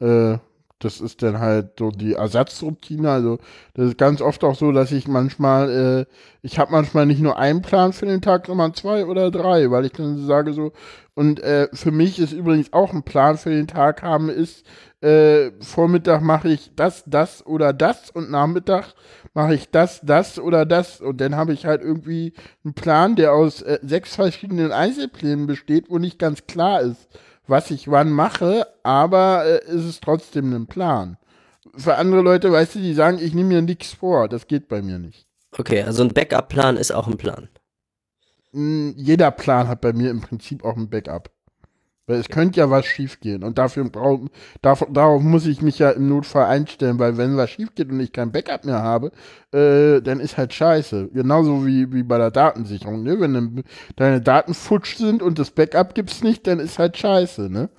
Äh, 0.00 0.38
das 0.78 1.00
ist 1.00 1.22
dann 1.22 1.38
halt 1.38 1.78
so 1.78 1.90
die 1.90 2.14
Ersatzroutine. 2.14 3.10
Also 3.10 3.38
das 3.74 3.88
ist 3.88 3.98
ganz 3.98 4.20
oft 4.20 4.44
auch 4.44 4.54
so, 4.54 4.72
dass 4.72 4.92
ich 4.92 5.08
manchmal, 5.08 5.70
äh, 5.70 6.12
ich 6.42 6.58
habe 6.58 6.72
manchmal 6.72 7.06
nicht 7.06 7.20
nur 7.20 7.38
einen 7.38 7.62
Plan 7.62 7.92
für 7.92 8.06
den 8.06 8.20
Tag, 8.20 8.46
sondern 8.46 8.74
zwei 8.74 9.06
oder 9.06 9.30
drei, 9.30 9.70
weil 9.70 9.86
ich 9.86 9.92
dann 9.92 10.26
sage 10.26 10.52
so, 10.52 10.72
und 11.14 11.40
äh, 11.40 11.68
für 11.72 11.92
mich 11.92 12.18
ist 12.18 12.32
übrigens 12.32 12.74
auch 12.74 12.92
ein 12.92 13.02
Plan 13.02 13.38
für 13.38 13.48
den 13.48 13.66
Tag 13.66 14.02
haben, 14.02 14.28
ist, 14.28 14.66
äh, 15.00 15.50
Vormittag 15.60 16.20
mache 16.20 16.50
ich 16.50 16.72
das, 16.76 17.04
das 17.06 17.46
oder 17.46 17.72
das 17.72 18.10
und 18.10 18.30
Nachmittag 18.30 18.94
mache 19.32 19.54
ich 19.54 19.70
das, 19.70 20.00
das 20.02 20.38
oder 20.38 20.66
das. 20.66 21.00
Und 21.00 21.20
dann 21.22 21.36
habe 21.36 21.54
ich 21.54 21.64
halt 21.64 21.80
irgendwie 21.80 22.34
einen 22.64 22.74
Plan, 22.74 23.16
der 23.16 23.32
aus 23.32 23.62
äh, 23.62 23.78
sechs 23.82 24.14
verschiedenen 24.14 24.72
Einzelplänen 24.72 25.46
besteht, 25.46 25.88
wo 25.88 25.98
nicht 25.98 26.18
ganz 26.18 26.46
klar 26.46 26.82
ist, 26.82 27.08
was 27.46 27.70
ich 27.70 27.90
wann 27.90 28.10
mache, 28.10 28.66
aber 28.82 29.44
äh, 29.44 29.64
es 29.66 29.84
ist 29.84 30.02
trotzdem 30.02 30.52
ein 30.52 30.66
Plan. 30.66 31.16
Für 31.76 31.96
andere 31.96 32.22
Leute, 32.22 32.50
weißt 32.52 32.76
du, 32.76 32.78
die 32.78 32.94
sagen, 32.94 33.18
ich 33.20 33.34
nehme 33.34 33.48
mir 33.48 33.62
nichts 33.62 33.92
vor. 33.92 34.28
Das 34.28 34.46
geht 34.46 34.68
bei 34.68 34.82
mir 34.82 34.98
nicht. 34.98 35.26
Okay, 35.58 35.82
also 35.82 36.02
ein 36.02 36.12
Backup-Plan 36.12 36.76
ist 36.76 36.92
auch 36.92 37.06
ein 37.06 37.16
Plan. 37.16 37.48
Mm, 38.52 38.90
Jeder 38.96 39.30
Plan 39.30 39.68
hat 39.68 39.80
bei 39.80 39.92
mir 39.92 40.10
im 40.10 40.20
Prinzip 40.20 40.64
auch 40.64 40.76
ein 40.76 40.88
Backup. 40.88 41.30
Weil 42.08 42.20
es 42.20 42.28
könnte 42.28 42.60
ja 42.60 42.70
was 42.70 42.86
schiefgehen 42.86 43.42
und 43.42 43.58
dafür 43.58 43.82
brauch, 43.90 44.20
darauf, 44.62 44.86
darauf 44.92 45.22
muss 45.22 45.44
ich 45.44 45.60
mich 45.60 45.80
ja 45.80 45.90
im 45.90 46.08
Notfall 46.08 46.44
einstellen, 46.44 47.00
weil 47.00 47.16
wenn 47.16 47.36
was 47.36 47.50
schief 47.50 47.74
geht 47.74 47.90
und 47.90 47.98
ich 47.98 48.12
kein 48.12 48.30
Backup 48.30 48.64
mehr 48.64 48.80
habe, 48.80 49.10
äh, 49.52 50.00
dann 50.00 50.20
ist 50.20 50.36
halt 50.36 50.54
scheiße. 50.54 51.08
Genauso 51.12 51.66
wie, 51.66 51.92
wie 51.92 52.04
bei 52.04 52.18
der 52.18 52.30
Datensicherung, 52.30 53.02
ne? 53.02 53.18
Wenn 53.18 53.34
dann 53.34 53.64
deine 53.96 54.20
Daten 54.20 54.54
futsch 54.54 54.96
sind 54.96 55.20
und 55.20 55.40
das 55.40 55.50
Backup 55.50 55.96
gibt's 55.96 56.22
nicht, 56.22 56.46
dann 56.46 56.60
ist 56.60 56.78
halt 56.78 56.96
scheiße, 56.96 57.50
ne? 57.50 57.70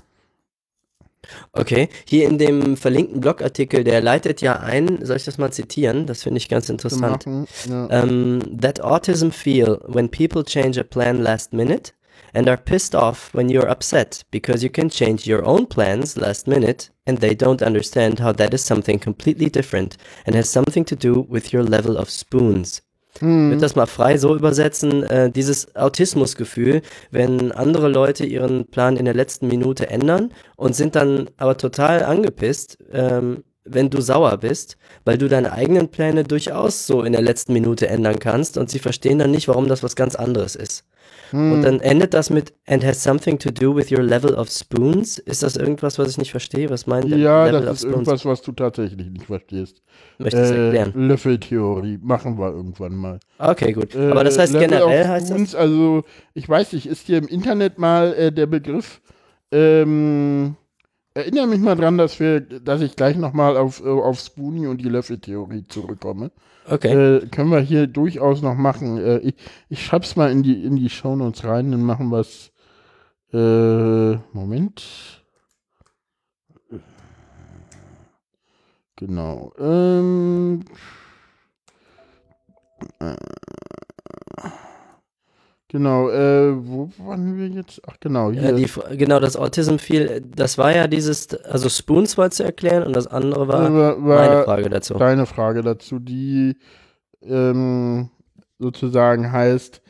Okay, 1.53 1.87
hier 2.05 2.27
in 2.27 2.37
dem 2.37 2.75
verlinkten 2.75 3.21
Blogartikel, 3.21 3.83
der 3.83 4.01
leitet 4.01 4.41
ja 4.41 4.59
ein, 4.59 5.05
soll 5.05 5.17
ich 5.17 5.25
das 5.25 5.37
mal 5.37 5.51
zitieren? 5.51 6.05
Das 6.05 6.23
finde 6.23 6.37
ich 6.37 6.49
ganz 6.49 6.69
interessant. 6.69 7.25
Machen, 7.25 7.47
ja. 7.69 8.03
Um, 8.03 8.59
that 8.59 8.81
autism 8.81 9.31
feel 9.31 9.79
when 9.87 10.09
people 10.09 10.43
change 10.43 10.79
a 10.79 10.83
plan 10.83 11.17
last 11.21 11.53
minute 11.53 11.93
and 12.33 12.47
are 12.47 12.57
pissed 12.57 12.95
off 12.95 13.33
when 13.33 13.49
you're 13.49 13.69
upset 13.69 14.23
because 14.31 14.63
you 14.63 14.69
can 14.69 14.89
change 14.89 15.27
your 15.27 15.45
own 15.45 15.65
plans 15.65 16.15
last 16.17 16.47
minute 16.47 16.91
and 17.05 17.19
they 17.19 17.35
don't 17.35 17.61
understand 17.61 18.19
how 18.19 18.33
that 18.33 18.53
is 18.53 18.65
something 18.65 18.99
completely 18.99 19.49
different 19.49 19.97
and 20.25 20.35
has 20.35 20.49
something 20.49 20.85
to 20.85 20.95
do 20.95 21.25
with 21.29 21.53
your 21.53 21.63
level 21.63 21.97
of 21.97 22.09
spoons. 22.09 22.81
Ich 23.15 23.23
würde 23.23 23.57
das 23.57 23.75
mal 23.75 23.87
frei 23.87 24.17
so 24.17 24.35
übersetzen, 24.35 25.01
äh, 25.03 25.31
dieses 25.31 25.75
Autismusgefühl, 25.75 26.83
wenn 27.09 27.51
andere 27.51 27.87
Leute 27.87 28.25
ihren 28.25 28.67
Plan 28.67 28.95
in 28.95 29.05
der 29.05 29.15
letzten 29.15 29.47
Minute 29.47 29.89
ändern 29.89 30.31
und 30.55 30.75
sind 30.75 30.95
dann 30.95 31.27
aber 31.37 31.57
total 31.57 32.03
angepisst, 32.03 32.77
ähm, 32.91 33.43
wenn 33.63 33.89
du 33.89 34.01
sauer 34.01 34.37
bist, 34.37 34.77
weil 35.03 35.17
du 35.17 35.27
deine 35.27 35.51
eigenen 35.51 35.89
Pläne 35.89 36.23
durchaus 36.23 36.87
so 36.87 37.03
in 37.03 37.13
der 37.13 37.21
letzten 37.21 37.53
Minute 37.53 37.87
ändern 37.87 38.19
kannst 38.19 38.57
und 38.57 38.69
sie 38.69 38.79
verstehen 38.79 39.19
dann 39.19 39.31
nicht, 39.31 39.47
warum 39.47 39.67
das 39.67 39.83
was 39.83 39.95
ganz 39.95 40.15
anderes 40.15 40.55
ist. 40.55 40.83
Und 41.31 41.61
dann 41.63 41.79
endet 41.81 42.13
das 42.13 42.29
mit 42.29 42.53
and 42.67 42.85
has 42.85 43.03
something 43.03 43.37
to 43.39 43.51
do 43.51 43.75
with 43.75 43.91
your 43.91 44.01
level 44.03 44.33
of 44.35 44.49
spoons. 44.49 45.17
Ist 45.17 45.43
das 45.43 45.57
irgendwas, 45.57 45.99
was 45.99 46.09
ich 46.11 46.17
nicht 46.17 46.31
verstehe? 46.31 46.69
Was 46.69 46.87
meint 46.87 47.09
der 47.11 47.17
Ja, 47.17 47.45
Level 47.45 47.65
das 47.65 47.79
ist 47.79 47.83
irgendwas, 47.83 48.23
was 48.25 48.41
du 48.41 48.51
tatsächlich 48.53 49.09
nicht 49.09 49.25
verstehst. 49.25 49.81
Möchtest 50.19 50.51
du 50.51 50.55
Äh, 50.55 50.65
erklären? 50.65 51.07
Löffeltheorie 51.07 51.99
machen 52.01 52.37
wir 52.39 52.51
irgendwann 52.51 52.95
mal. 52.95 53.19
Okay, 53.39 53.73
gut. 53.73 53.93
Äh, 53.95 54.09
Aber 54.11 54.23
das 54.23 54.37
heißt 54.37 54.53
Level 54.53 54.67
generell 54.69 55.07
heißt 55.07 55.29
das? 55.29 55.35
Spoons, 55.35 55.55
Also, 55.55 56.03
ich 56.33 56.47
weiß 56.47 56.73
nicht, 56.73 56.85
ist 56.85 57.07
dir 57.07 57.17
im 57.17 57.27
Internet 57.27 57.77
mal 57.77 58.13
äh, 58.13 58.31
der 58.31 58.45
Begriff, 58.45 59.01
ähm, 59.51 60.55
erinnere 61.17 61.47
mich 61.47 61.59
mal 61.59 61.75
dran, 61.75 61.97
dass 61.97 62.19
wir, 62.19 62.41
dass 62.41 62.81
ich 62.81 62.95
gleich 62.95 63.17
nochmal 63.17 63.57
auf, 63.57 63.83
äh, 63.83 63.89
auf 63.89 64.19
Spoonie 64.19 64.67
und 64.67 64.79
die 64.79 64.89
Löffeltheorie 64.89 65.63
zurückkomme. 65.67 66.31
Okay. 66.69 67.17
Äh, 67.17 67.27
können 67.27 67.49
wir 67.49 67.59
hier 67.59 67.87
durchaus 67.87 68.41
noch 68.41 68.55
machen. 68.55 68.97
Äh, 68.97 69.19
ich 69.19 69.35
ich 69.69 69.85
schreib's 69.85 70.15
mal 70.15 70.31
in 70.31 70.43
die, 70.43 70.63
in 70.63 70.75
die 70.75 70.89
Shownotes 70.89 71.43
rein, 71.43 71.71
dann 71.71 71.83
machen 71.83 72.09
wir 72.09 72.19
es. 72.19 72.51
Äh, 73.33 74.17
Moment. 74.33 75.23
Genau. 78.95 79.53
Ähm, 79.59 80.63
äh, 82.99 83.15
genau, 85.77 86.09
äh, 86.09 86.53
wo 86.55 86.89
waren 86.97 87.37
wir 87.37 87.47
jetzt? 87.47 87.81
Ach, 87.87 87.95
genau, 87.99 88.31
hier. 88.31 88.41
Ja, 88.43 88.51
die, 88.51 88.67
genau, 88.97 89.19
das 89.19 89.37
Autism 89.37 89.77
viel, 89.77 90.21
das 90.35 90.57
war 90.57 90.75
ja 90.75 90.87
dieses, 90.87 91.33
also 91.45 91.69
Spoons 91.69 92.17
wolltest 92.17 92.39
du 92.39 92.43
erklären 92.43 92.83
und 92.83 92.95
das 92.95 93.07
andere 93.07 93.47
war 93.47 93.73
war, 93.73 93.97
meine 93.97 94.35
war 94.35 94.43
Frage 94.43 94.69
dazu. 94.69 94.95
deine 94.95 95.25
Frage 95.25 95.61
dazu, 95.61 95.99
die 95.99 96.57
ähm, 97.21 98.09
sozusagen 98.59 99.31
heißt, 99.31 99.81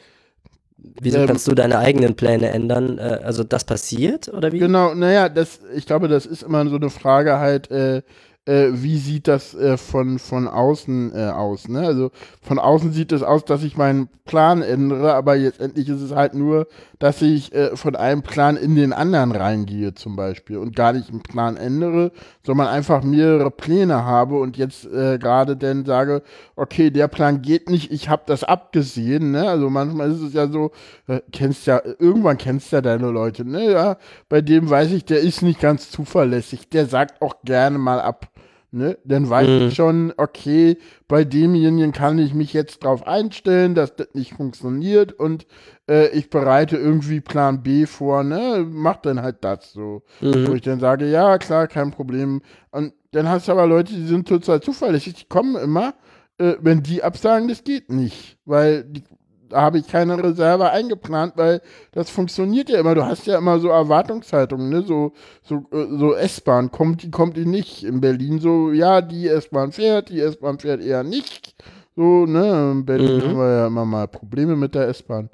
Wieso 1.01 1.19
ähm, 1.19 1.27
kannst 1.27 1.47
du 1.47 1.55
deine 1.55 1.79
eigenen 1.79 2.15
Pläne 2.15 2.49
ändern? 2.49 2.97
Äh, 2.97 3.19
also 3.23 3.43
das 3.43 3.65
passiert 3.65 4.29
oder 4.29 4.51
wie? 4.51 4.59
Genau, 4.59 4.93
naja, 4.93 5.29
das, 5.29 5.59
ich 5.75 5.85
glaube, 5.85 6.07
das 6.07 6.25
ist 6.25 6.43
immer 6.43 6.67
so 6.67 6.75
eine 6.75 6.89
Frage 6.89 7.39
halt, 7.39 7.71
äh, 7.71 8.01
äh, 8.47 8.69
wie 8.71 8.97
sieht 8.97 9.27
das 9.27 9.53
äh, 9.53 9.77
von, 9.77 10.19
von 10.19 10.47
außen 10.47 11.13
äh, 11.13 11.29
aus, 11.29 11.67
ne? 11.67 11.81
Also 11.81 12.11
von 12.41 12.59
außen 12.59 12.93
sieht 12.93 13.11
es 13.11 13.21
aus, 13.21 13.43
dass 13.43 13.63
ich 13.63 13.75
meinen 13.75 14.09
Plan 14.25 14.61
ändere, 14.61 15.13
aber 15.13 15.35
letztendlich 15.35 15.89
ist 15.89 16.01
es 16.01 16.13
halt 16.13 16.33
nur, 16.33 16.67
dass 16.99 17.21
ich 17.21 17.53
äh, 17.53 17.75
von 17.75 17.95
einem 17.95 18.21
Plan 18.21 18.55
in 18.55 18.75
den 18.75 18.93
anderen 18.93 19.31
reingehe 19.31 19.93
zum 19.93 20.15
Beispiel 20.15 20.57
und 20.57 20.75
gar 20.75 20.93
nicht 20.93 21.09
einen 21.09 21.21
Plan 21.21 21.57
ändere, 21.57 22.11
sondern 22.45 22.67
einfach 22.67 23.03
mehrere 23.03 23.51
Pläne 23.51 24.05
habe 24.05 24.39
und 24.39 24.57
jetzt 24.57 24.85
äh, 24.85 25.17
gerade 25.17 25.57
dann 25.57 25.85
sage, 25.85 26.23
okay, 26.55 26.89
der 26.89 27.07
Plan 27.09 27.41
geht 27.41 27.69
nicht, 27.69 27.91
ich 27.91 28.07
habe 28.07 28.23
das 28.25 28.43
abgesehen, 28.43 29.31
ne? 29.31 29.49
Also 29.49 29.69
manchmal 29.69 30.11
ist 30.11 30.21
es 30.21 30.33
ja 30.33 30.47
so, 30.47 30.71
äh, 31.07 31.19
kennst 31.33 31.67
ja, 31.67 31.81
irgendwann 31.99 32.37
kennst 32.37 32.71
ja 32.71 32.81
deine 32.81 33.09
Leute, 33.09 33.43
ne? 33.43 33.71
Ja, 33.71 33.97
bei 34.29 34.41
dem 34.41 34.69
weiß 34.69 34.91
ich, 34.91 35.03
der 35.03 35.19
ist 35.19 35.41
nicht 35.41 35.59
ganz 35.59 35.91
zuverlässig, 35.91 36.69
der 36.69 36.85
sagt 36.85 37.21
auch 37.21 37.35
gerne 37.43 37.77
mal 37.77 37.99
ab. 37.99 38.27
Ne? 38.71 38.97
Dann 39.05 39.29
weiß 39.29 39.47
Mhm. 39.47 39.67
ich 39.67 39.75
schon, 39.75 40.13
okay, 40.17 40.77
bei 41.07 41.23
demjenigen 41.23 41.93
kann 41.93 42.19
ich 42.19 42.33
mich 42.33 42.51
jetzt 42.51 42.83
drauf 42.83 43.07
einstellen, 43.07 43.75
dass 43.75 43.95
das 43.95 44.09
nicht 44.13 44.33
funktioniert 44.33 45.13
und 45.13 45.47
äh, 45.89 46.09
ich 46.09 46.29
bereite 46.29 46.75
irgendwie 46.75 47.21
Plan 47.21 47.63
B 47.63 47.85
vor, 47.85 48.23
ne? 48.23 48.67
Mach 48.69 48.97
dann 48.97 49.21
halt 49.21 49.37
das 49.41 49.71
so. 49.71 50.03
Wo 50.19 50.27
Mhm. 50.27 50.55
ich 50.55 50.61
dann 50.63 50.81
sage, 50.81 51.09
ja, 51.09 51.37
klar, 51.37 51.67
kein 51.67 51.91
Problem. 51.91 52.41
Und 52.71 52.91
dann 53.11 53.29
hast 53.29 53.47
du 53.47 53.53
aber 53.53 53.67
Leute, 53.67 53.93
die 53.93 54.05
sind 54.05 54.27
total 54.27 54.59
zuverlässig, 54.61 55.13
die 55.13 55.25
kommen 55.29 55.55
immer, 55.55 55.93
äh, 56.37 56.55
wenn 56.59 56.83
die 56.83 57.01
absagen, 57.03 57.47
das 57.47 57.63
geht 57.63 57.89
nicht, 57.89 58.37
weil 58.43 58.83
die, 58.83 59.03
da 59.49 59.61
habe 59.61 59.77
ich 59.79 59.87
keine 59.87 60.21
Reserve 60.21 60.69
eingeplant, 60.71 61.33
weil 61.35 61.61
das 61.91 62.09
funktioniert 62.09 62.69
ja 62.69 62.79
immer. 62.79 62.95
Du 62.95 63.05
hast 63.05 63.27
ja 63.27 63.37
immer 63.37 63.59
so 63.59 63.69
Erwartungshaltungen, 63.69 64.69
ne? 64.69 64.81
So, 64.83 65.13
so, 65.43 65.65
äh, 65.71 65.87
so 65.97 66.13
S-Bahn, 66.13 66.71
kommt 66.71 67.03
die, 67.03 67.11
kommt 67.11 67.37
die 67.37 67.45
nicht. 67.45 67.83
In 67.83 68.01
Berlin 68.01 68.39
so, 68.39 68.71
ja, 68.71 69.01
die 69.01 69.27
S-Bahn 69.27 69.71
fährt, 69.71 70.09
die 70.09 70.19
S-Bahn 70.19 70.59
fährt 70.59 70.81
eher 70.81 71.03
nicht. 71.03 71.55
So, 71.95 72.25
ne? 72.25 72.71
In 72.73 72.85
Berlin 72.85 73.17
Mhm. 73.17 73.21
haben 73.23 73.37
wir 73.37 73.49
ja 73.51 73.67
immer 73.67 73.85
mal 73.85 74.07
Probleme 74.07 74.55
mit 74.55 74.75
der 74.75 74.87
S-Bahn. 74.89 75.29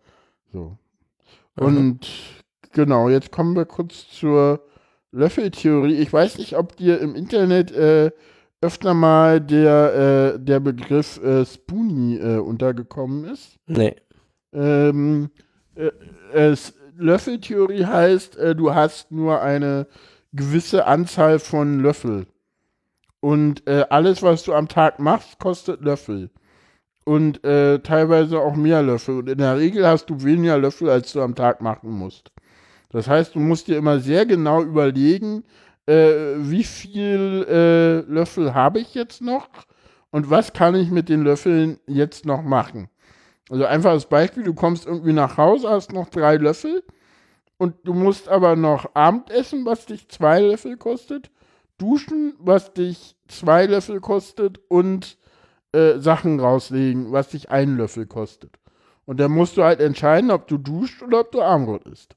So. 0.52 0.78
Mhm. 1.58 1.66
Und 1.66 2.08
genau, 2.72 3.10
jetzt 3.10 3.32
kommen 3.32 3.56
wir 3.56 3.66
kurz 3.66 4.08
zur 4.10 4.62
Löffeltheorie. 5.12 5.96
Ich 5.96 6.12
weiß 6.12 6.38
nicht, 6.38 6.58
ob 6.58 6.76
dir 6.76 7.00
im 7.00 7.16
Internet 7.16 7.72
äh, 7.72 8.12
öfter 8.62 8.94
mal 8.94 9.42
der, 9.42 10.36
äh, 10.36 10.40
der 10.40 10.60
Begriff 10.60 11.22
äh, 11.22 11.46
Spoonie 11.46 12.18
äh, 12.18 12.38
untergekommen 12.38 13.26
ist. 13.26 13.58
Nee. 13.68 13.96
Ähm, 14.54 15.30
äh, 15.76 15.92
es, 16.34 16.74
Löffeltheorie 16.98 17.86
heißt, 17.86 18.38
äh, 18.38 18.56
du 18.56 18.74
hast 18.74 19.12
nur 19.12 19.42
eine 19.42 19.88
gewisse 20.32 20.86
Anzahl 20.86 21.40
von 21.40 21.80
Löffel. 21.80 22.28
Und 23.20 23.66
äh, 23.68 23.86
alles, 23.90 24.22
was 24.22 24.44
du 24.44 24.54
am 24.54 24.68
Tag 24.68 25.00
machst, 25.00 25.40
kostet 25.40 25.82
Löffel. 25.82 26.30
Und 27.06 27.44
äh, 27.44 27.80
teilweise 27.80 28.40
auch 28.40 28.56
mehr 28.56 28.82
Löffel. 28.82 29.20
Und 29.20 29.30
in 29.30 29.38
der 29.38 29.58
Regel 29.58 29.88
hast 29.88 30.10
du 30.10 30.24
weniger 30.24 30.58
Löffel, 30.58 30.90
als 30.90 31.14
du 31.14 31.22
am 31.22 31.36
Tag 31.36 31.62
machen 31.62 31.90
musst. 31.90 32.32
Das 32.90 33.08
heißt, 33.08 33.36
du 33.36 33.40
musst 33.40 33.68
dir 33.68 33.78
immer 33.78 34.00
sehr 34.00 34.26
genau 34.26 34.62
überlegen, 34.62 35.44
äh, 35.86 36.36
wie 36.38 36.64
viel 36.64 37.46
äh, 37.50 38.12
Löffel 38.12 38.54
habe 38.54 38.80
ich 38.80 38.94
jetzt 38.94 39.22
noch 39.22 39.50
und 40.12 40.30
was 40.30 40.54
kann 40.54 40.76
ich 40.76 40.92
mit 40.92 41.10
den 41.10 41.24
Löffeln 41.24 41.80
jetzt 41.88 42.26
noch 42.26 42.42
machen. 42.42 42.88
Also 43.50 43.66
einfaches 43.66 44.06
Beispiel, 44.06 44.44
du 44.44 44.54
kommst 44.54 44.86
irgendwie 44.86 45.14
nach 45.14 45.38
Hause, 45.38 45.70
hast 45.70 45.92
noch 45.92 46.10
drei 46.10 46.38
Löffel 46.38 46.84
und 47.58 47.76
du 47.84 47.94
musst 47.94 48.30
aber 48.30 48.56
noch 48.56 48.96
Abendessen, 48.96 49.66
was 49.66 49.86
dich 49.86 50.08
zwei 50.10 50.40
Löffel 50.40 50.78
kostet, 50.78 51.30
duschen, 51.78 52.34
was 52.40 52.74
dich 52.74 53.16
zwei 53.28 53.66
Löffel 53.66 54.00
kostet 54.00 54.60
und 54.70 55.18
äh, 55.74 55.98
Sachen 56.00 56.40
rauslegen, 56.40 57.12
was 57.12 57.30
dich 57.30 57.52
einen 57.52 57.78
Löffel 57.78 58.06
kostet. 58.06 58.58
Und 59.06 59.20
dann 59.20 59.32
musst 59.32 59.58
du 59.58 59.64
halt 59.64 59.82
entscheiden, 59.82 60.32
ob 60.32 60.48
du 60.48 60.58
duscht 60.58 61.02
oder 61.04 61.20
ob 61.22 61.32
du 61.32 61.42
Armbrot 61.42 61.86
isst. 61.88 62.16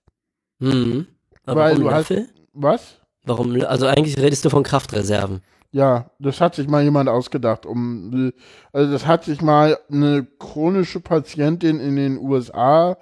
Mhm. 0.60 1.06
Aber 1.44 1.60
Weil 1.62 1.70
warum 1.72 1.84
du 1.84 1.90
hast- 1.90 2.10
Löffel? 2.10 2.28
Was? 2.52 3.00
Warum? 3.24 3.60
Also 3.64 3.86
eigentlich 3.86 4.16
redest 4.18 4.44
du 4.44 4.50
von 4.50 4.62
Kraftreserven. 4.62 5.40
Ja, 5.76 6.10
das 6.18 6.40
hat 6.40 6.54
sich 6.54 6.68
mal 6.68 6.82
jemand 6.82 7.10
ausgedacht, 7.10 7.66
um 7.66 8.32
also 8.72 8.90
das 8.90 9.06
hat 9.06 9.24
sich 9.24 9.42
mal 9.42 9.76
eine 9.92 10.26
chronische 10.38 11.00
Patientin 11.00 11.80
in 11.80 11.96
den 11.96 12.16
USA 12.16 12.96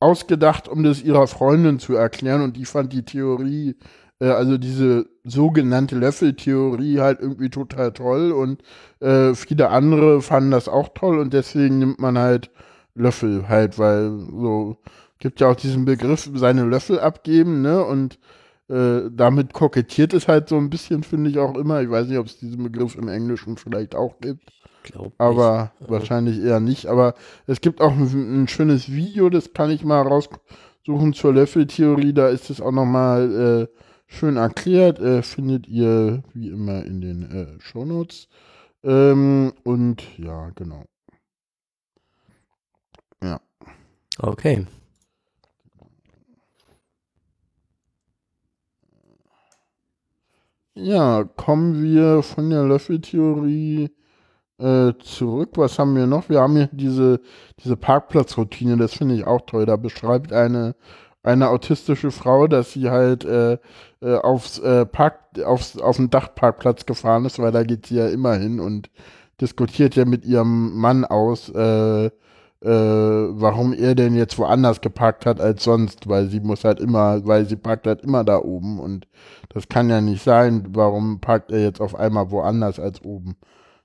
ausgedacht, 0.00 0.68
um 0.68 0.82
das 0.82 1.00
ihrer 1.02 1.26
Freundin 1.28 1.78
zu 1.78 1.94
erklären. 1.94 2.42
Und 2.42 2.58
die 2.58 2.66
fand 2.66 2.92
die 2.92 3.06
Theorie, 3.06 3.76
äh, 4.20 4.28
also 4.28 4.58
diese 4.58 5.06
sogenannte 5.24 5.96
Löffeltheorie 5.96 7.00
halt 7.00 7.20
irgendwie 7.20 7.48
total 7.48 7.92
toll. 7.94 8.32
Und 8.32 8.62
äh, 9.00 9.34
viele 9.34 9.70
andere 9.70 10.20
fanden 10.20 10.50
das 10.50 10.68
auch 10.68 10.90
toll. 10.94 11.18
Und 11.20 11.32
deswegen 11.32 11.78
nimmt 11.78 12.00
man 12.00 12.18
halt 12.18 12.50
Löffel 12.94 13.48
halt, 13.48 13.78
weil 13.78 14.10
so 14.10 14.76
gibt 15.20 15.40
ja 15.40 15.48
auch 15.48 15.56
diesen 15.56 15.86
Begriff 15.86 16.28
seine 16.34 16.64
Löffel 16.66 17.00
abgeben, 17.00 17.62
ne? 17.62 17.82
Und 17.82 18.18
äh, 18.70 19.10
damit 19.12 19.52
kokettiert 19.52 20.14
es 20.14 20.28
halt 20.28 20.48
so 20.48 20.56
ein 20.56 20.70
bisschen, 20.70 21.02
finde 21.02 21.28
ich 21.28 21.38
auch 21.38 21.56
immer. 21.56 21.82
Ich 21.82 21.90
weiß 21.90 22.06
nicht, 22.06 22.18
ob 22.18 22.26
es 22.26 22.38
diesen 22.38 22.62
Begriff 22.62 22.94
im 22.94 23.08
Englischen 23.08 23.56
vielleicht 23.56 23.94
auch 23.96 24.20
gibt, 24.20 24.52
Glaub 24.84 25.12
aber 25.18 25.72
wahrscheinlich 25.80 26.40
eher 26.40 26.60
nicht. 26.60 26.86
Aber 26.86 27.14
es 27.46 27.60
gibt 27.60 27.80
auch 27.80 27.92
ein, 27.92 28.42
ein 28.42 28.48
schönes 28.48 28.90
Video, 28.92 29.28
das 29.28 29.52
kann 29.52 29.70
ich 29.70 29.84
mal 29.84 30.02
raussuchen 30.02 31.12
zur 31.14 31.34
Löffeltheorie. 31.34 32.12
Da 32.12 32.28
ist 32.28 32.48
es 32.48 32.60
auch 32.60 32.72
nochmal 32.72 33.68
äh, 33.68 33.76
schön 34.06 34.36
erklärt. 34.36 35.00
Äh, 35.00 35.22
findet 35.22 35.66
ihr 35.66 36.22
wie 36.32 36.48
immer 36.48 36.84
in 36.84 37.00
den 37.00 37.30
äh, 37.30 37.60
Shownotes. 37.60 38.28
Ähm, 38.84 39.52
und 39.64 40.02
ja, 40.16 40.50
genau. 40.54 40.84
nicht. 43.22 43.40
Okay. 44.18 44.66
Ja, 50.82 51.24
kommen 51.36 51.82
wir 51.82 52.22
von 52.22 52.48
der 52.48 52.64
Löffeltheorie 52.64 53.90
äh, 54.58 54.92
zurück. 55.00 55.50
Was 55.56 55.78
haben 55.78 55.94
wir 55.94 56.06
noch? 56.06 56.30
Wir 56.30 56.40
haben 56.40 56.56
hier 56.56 56.70
diese, 56.72 57.20
diese 57.62 57.76
Parkplatzroutine, 57.76 58.76
das 58.78 58.94
finde 58.94 59.14
ich 59.16 59.26
auch 59.26 59.42
toll. 59.42 59.66
Da 59.66 59.76
beschreibt 59.76 60.32
eine, 60.32 60.74
eine 61.22 61.50
autistische 61.50 62.10
Frau, 62.10 62.46
dass 62.46 62.72
sie 62.72 62.88
halt 62.90 63.24
äh, 63.26 63.58
äh, 64.00 64.16
aufs, 64.22 64.58
äh, 64.60 64.86
Park, 64.86 65.20
aufs, 65.44 65.76
auf 65.78 65.96
den 65.96 66.08
Dachparkplatz 66.08 66.86
gefahren 66.86 67.26
ist, 67.26 67.38
weil 67.38 67.52
da 67.52 67.62
geht 67.62 67.86
sie 67.86 67.96
ja 67.96 68.08
immer 68.08 68.36
hin 68.36 68.58
und 68.58 68.90
diskutiert 69.40 69.96
ja 69.96 70.06
mit 70.06 70.24
ihrem 70.24 70.76
Mann 70.78 71.04
aus, 71.04 71.50
äh, 71.50 72.10
äh, 72.62 72.68
warum 72.68 73.72
er 73.72 73.94
denn 73.94 74.14
jetzt 74.14 74.38
woanders 74.38 74.80
geparkt 74.80 75.24
hat 75.24 75.40
als 75.40 75.64
sonst, 75.64 76.08
weil 76.08 76.28
sie 76.28 76.40
muss 76.40 76.64
halt 76.64 76.80
immer, 76.80 77.26
weil 77.26 77.46
sie 77.46 77.56
parkt 77.56 77.86
halt 77.86 78.02
immer 78.02 78.22
da 78.22 78.38
oben 78.38 78.78
und 78.78 79.08
das 79.48 79.68
kann 79.68 79.88
ja 79.88 80.00
nicht 80.00 80.22
sein, 80.22 80.66
warum 80.70 81.20
parkt 81.20 81.52
er 81.52 81.60
jetzt 81.60 81.80
auf 81.80 81.94
einmal 81.94 82.30
woanders 82.30 82.78
als 82.78 83.02
oben. 83.02 83.36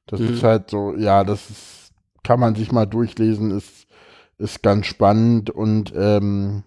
Das 0.07 0.19
mhm. 0.19 0.33
ist 0.33 0.43
halt 0.43 0.69
so, 0.69 0.95
ja, 0.97 1.23
das 1.23 1.49
ist, 1.49 1.93
kann 2.23 2.39
man 2.39 2.55
sich 2.55 2.71
mal 2.71 2.85
durchlesen, 2.85 3.51
ist, 3.51 3.87
ist 4.37 4.61
ganz 4.61 4.87
spannend 4.87 5.49
und 5.49 5.93
ähm, 5.95 6.63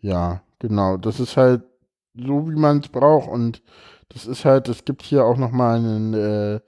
ja, 0.00 0.42
genau, 0.58 0.98
das 0.98 1.18
ist 1.18 1.36
halt 1.36 1.62
so, 2.14 2.48
wie 2.50 2.56
man 2.56 2.80
es 2.80 2.88
braucht 2.88 3.28
und 3.28 3.62
das 4.10 4.26
ist 4.26 4.44
halt, 4.44 4.68
es 4.68 4.84
gibt 4.84 5.02
hier 5.02 5.24
auch 5.24 5.38
nochmal 5.38 5.78
einen 5.78 6.12
äh, 6.12 6.60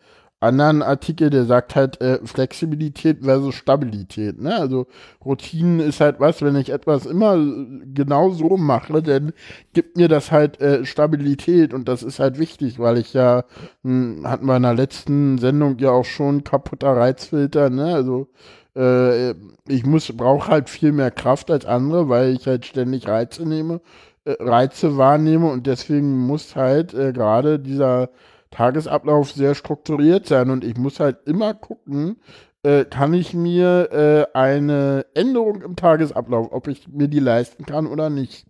anderen 0.44 0.82
Artikel, 0.82 1.30
der 1.30 1.44
sagt 1.44 1.74
halt 1.74 2.00
äh, 2.00 2.18
Flexibilität 2.24 3.24
versus 3.24 3.54
Stabilität. 3.54 4.40
Ne? 4.40 4.54
Also 4.54 4.86
Routinen 5.24 5.80
ist 5.80 6.00
halt 6.00 6.20
was, 6.20 6.42
wenn 6.42 6.56
ich 6.56 6.70
etwas 6.70 7.06
immer 7.06 7.36
genau 7.92 8.30
so 8.30 8.56
mache, 8.56 9.02
dann 9.02 9.32
gibt 9.72 9.96
mir 9.96 10.08
das 10.08 10.30
halt 10.30 10.60
äh, 10.60 10.84
Stabilität 10.84 11.74
und 11.74 11.88
das 11.88 12.02
ist 12.02 12.18
halt 12.18 12.38
wichtig, 12.38 12.78
weil 12.78 12.98
ich 12.98 13.14
ja, 13.14 13.44
mh, 13.82 14.16
hm, 14.16 14.28
hatten 14.28 14.46
wir 14.46 14.56
in 14.56 14.62
der 14.62 14.74
letzten 14.74 15.38
Sendung 15.38 15.78
ja 15.78 15.90
auch 15.90 16.04
schon 16.04 16.44
kaputter 16.44 16.96
Reizfilter, 16.96 17.70
ne? 17.70 17.94
Also 17.94 18.28
äh, 18.76 19.30
ich 19.68 19.86
muss, 19.86 20.12
brauche 20.16 20.48
halt 20.50 20.68
viel 20.70 20.92
mehr 20.92 21.10
Kraft 21.10 21.50
als 21.50 21.64
andere, 21.66 22.08
weil 22.08 22.34
ich 22.34 22.46
halt 22.46 22.66
ständig 22.66 23.08
Reize 23.08 23.48
nehme, 23.48 23.80
äh, 24.24 24.36
Reize 24.40 24.96
wahrnehme 24.96 25.50
und 25.50 25.66
deswegen 25.66 26.26
muss 26.26 26.56
halt 26.56 26.94
äh, 26.94 27.12
gerade 27.12 27.58
dieser 27.58 28.10
Tagesablauf 28.54 29.32
sehr 29.32 29.54
strukturiert 29.54 30.26
sein 30.26 30.50
und 30.50 30.64
ich 30.64 30.76
muss 30.76 31.00
halt 31.00 31.18
immer 31.26 31.54
gucken, 31.54 32.16
äh, 32.62 32.84
kann 32.84 33.12
ich 33.12 33.34
mir 33.34 33.90
äh, 33.92 34.38
eine 34.38 35.06
Änderung 35.14 35.62
im 35.62 35.74
Tagesablauf, 35.74 36.52
ob 36.52 36.68
ich 36.68 36.86
mir 36.88 37.08
die 37.08 37.18
leisten 37.18 37.66
kann 37.66 37.86
oder 37.86 38.10
nicht. 38.10 38.46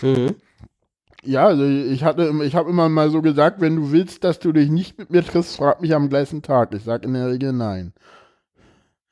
Mhm. 0.00 0.36
Ja, 1.22 1.46
also 1.46 1.64
ich 1.64 2.04
hatte, 2.04 2.32
ich 2.42 2.54
habe 2.54 2.70
immer 2.70 2.88
mal 2.88 3.10
so 3.10 3.20
gesagt, 3.20 3.60
wenn 3.60 3.76
du 3.76 3.92
willst, 3.92 4.24
dass 4.24 4.38
du 4.38 4.52
dich 4.52 4.70
nicht 4.70 4.98
mit 4.98 5.10
mir 5.10 5.22
triffst, 5.22 5.56
frag 5.56 5.82
mich 5.82 5.94
am 5.94 6.08
gleichen 6.08 6.40
Tag. 6.42 6.74
Ich 6.74 6.84
sage 6.84 7.06
in 7.06 7.14
der 7.14 7.28
Regel 7.28 7.52
nein. 7.52 7.92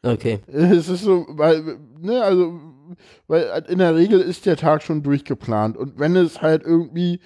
Okay. 0.02 0.40
Es 0.46 0.88
ist 0.88 1.02
so, 1.02 1.26
weil, 1.28 1.78
ne, 2.00 2.22
also, 2.22 2.58
weil 3.28 3.64
in 3.68 3.78
der 3.78 3.94
Regel 3.94 4.20
ist 4.20 4.46
der 4.46 4.56
Tag 4.56 4.82
schon 4.82 5.02
durchgeplant 5.02 5.76
und 5.76 5.98
wenn 5.98 6.16
es 6.16 6.42
halt 6.42 6.64
irgendwie 6.64 7.20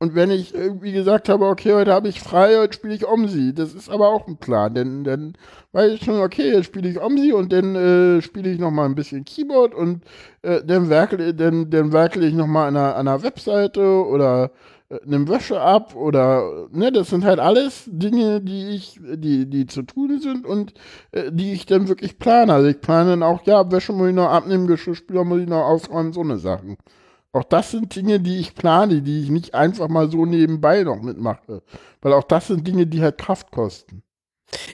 und 0.00 0.14
wenn 0.14 0.30
ich 0.30 0.54
irgendwie 0.54 0.92
gesagt 0.92 1.28
habe, 1.28 1.46
okay, 1.46 1.74
heute 1.74 1.92
habe 1.92 2.08
ich 2.08 2.20
frei, 2.20 2.56
heute 2.56 2.74
spiele 2.74 2.94
ich 2.94 3.06
Omsi, 3.06 3.52
das 3.52 3.74
ist 3.74 3.90
aber 3.90 4.08
auch 4.10 4.28
ein 4.28 4.36
Plan, 4.36 4.74
denn 4.74 5.02
dann 5.02 5.32
weiß 5.72 5.92
ich 5.94 6.04
schon, 6.04 6.20
okay, 6.20 6.52
jetzt 6.52 6.66
spiele 6.66 6.88
ich 6.88 7.00
Omsi 7.00 7.32
und 7.32 7.52
dann 7.52 7.74
äh, 7.74 8.22
spiele 8.22 8.50
ich 8.50 8.60
noch 8.60 8.70
mal 8.70 8.84
ein 8.86 8.94
bisschen 8.94 9.24
Keyboard 9.24 9.74
und 9.74 10.04
äh, 10.42 10.62
dann 10.64 10.88
werkle, 10.88 11.34
dann, 11.34 11.70
dann 11.70 11.92
werkle 11.92 12.26
ich 12.26 12.34
noch 12.34 12.46
mal 12.46 12.68
an 12.68 12.76
einer, 12.76 12.96
an 12.96 13.08
einer 13.08 13.22
Webseite 13.24 13.82
oder 14.06 14.52
äh, 14.88 14.98
nimm 15.04 15.28
Wäsche 15.28 15.60
ab 15.60 15.96
oder 15.96 16.68
ne, 16.70 16.92
das 16.92 17.10
sind 17.10 17.24
halt 17.24 17.40
alles 17.40 17.84
Dinge, 17.86 18.40
die 18.40 18.68
ich, 18.68 19.00
die, 19.02 19.50
die 19.50 19.66
zu 19.66 19.82
tun 19.82 20.20
sind 20.20 20.46
und 20.46 20.74
äh, 21.12 21.32
die 21.32 21.52
ich 21.52 21.66
dann 21.66 21.88
wirklich 21.88 22.18
plane. 22.18 22.52
Also 22.54 22.68
ich 22.68 22.80
plane 22.80 23.10
dann 23.10 23.22
auch, 23.24 23.42
ja, 23.46 23.70
Wäsche 23.72 23.92
muss 23.92 24.10
ich 24.10 24.14
noch 24.14 24.30
abnehmen, 24.30 24.68
Geschirrspüler 24.68 25.24
muss 25.24 25.40
ich 25.40 25.48
noch 25.48 25.64
aufräumen, 25.64 26.12
so 26.12 26.20
eine 26.20 26.38
Sachen. 26.38 26.76
Auch 27.32 27.44
das 27.44 27.70
sind 27.70 27.94
Dinge, 27.94 28.20
die 28.20 28.38
ich 28.38 28.54
plane, 28.54 29.02
die 29.02 29.22
ich 29.22 29.30
nicht 29.30 29.54
einfach 29.54 29.88
mal 29.88 30.10
so 30.10 30.24
nebenbei 30.24 30.82
noch 30.82 31.02
mitmache. 31.02 31.62
Weil 32.00 32.12
auch 32.14 32.24
das 32.24 32.48
sind 32.48 32.66
Dinge, 32.66 32.86
die 32.86 33.02
halt 33.02 33.18
Kraft 33.18 33.50
kosten. 33.50 34.02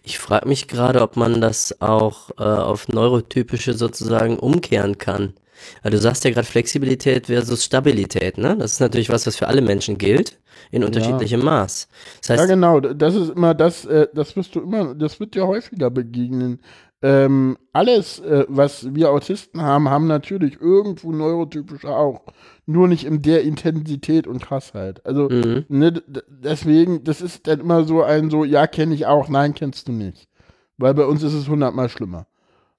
Ich 0.03 0.19
frage 0.19 0.49
mich 0.49 0.69
gerade, 0.69 1.03
ob 1.03 1.17
man 1.17 1.41
das 1.41 1.81
auch 1.81 2.31
äh, 2.39 2.45
auf 2.45 2.89
neurotypische 2.89 3.75
sozusagen 3.75 4.39
umkehren 4.39 4.99
kann. 4.99 5.35
Also 5.83 5.97
du 5.97 6.03
sagst 6.03 6.25
ja 6.25 6.31
gerade 6.31 6.47
Flexibilität 6.47 7.27
versus 7.27 7.65
Stabilität, 7.65 8.39
ne? 8.39 8.57
Das 8.57 8.73
ist 8.73 8.81
natürlich 8.81 9.09
was, 9.09 9.27
was 9.27 9.37
für 9.37 9.49
alle 9.49 9.63
Menschen 9.63 9.99
gilt, 9.99 10.39
in 10.71 10.85
unterschiedlichem 10.85 11.41
ja. 11.41 11.47
Maß. 11.47 11.89
Das 12.21 12.31
heißt, 12.31 12.41
ja, 12.41 12.47
genau, 12.47 12.81
das 12.81 13.15
ist 13.15 13.31
immer 13.31 13.55
das, 13.55 13.85
äh, 13.85 14.09
das 14.13 14.37
wirst 14.37 14.55
du 14.55 14.61
immer, 14.61 14.95
das 14.95 15.21
wird 15.21 15.35
dir 15.35 15.47
häufiger 15.47 15.91
begegnen. 15.91 16.61
Ähm, 17.05 17.59
alles, 17.75 18.19
äh, 18.21 18.47
was 18.49 18.95
wir 18.95 19.11
Autisten 19.11 19.61
haben, 19.61 19.91
haben 19.91 20.07
natürlich 20.07 20.59
irgendwo 20.59 21.13
neurotypische 21.13 21.95
auch. 21.95 22.23
Nur 22.65 22.89
nicht 22.89 23.05
in 23.05 23.21
der 23.21 23.43
Intensität 23.43 24.27
und 24.27 24.41
Krassheit. 24.41 25.05
Also, 25.05 25.29
mhm. 25.29 25.67
ne, 25.69 26.03
deswegen, 26.29 27.05
das 27.05 27.21
ist 27.21 27.47
dann 27.47 27.61
immer 27.61 27.85
so 27.85 28.03
ein 28.03 28.31
so, 28.31 28.43
ja, 28.43 28.67
kenne 28.67 28.95
ich 28.95 29.05
auch, 29.05 29.29
nein, 29.29 29.53
kennst 29.53 29.87
du 29.87 29.93
nicht. 29.93 30.31
Weil 30.79 30.95
bei 30.95 31.05
uns 31.05 31.23
ist 31.23 31.35
es 31.35 31.47
hundertmal 31.47 31.91
schlimmer. 31.91 32.27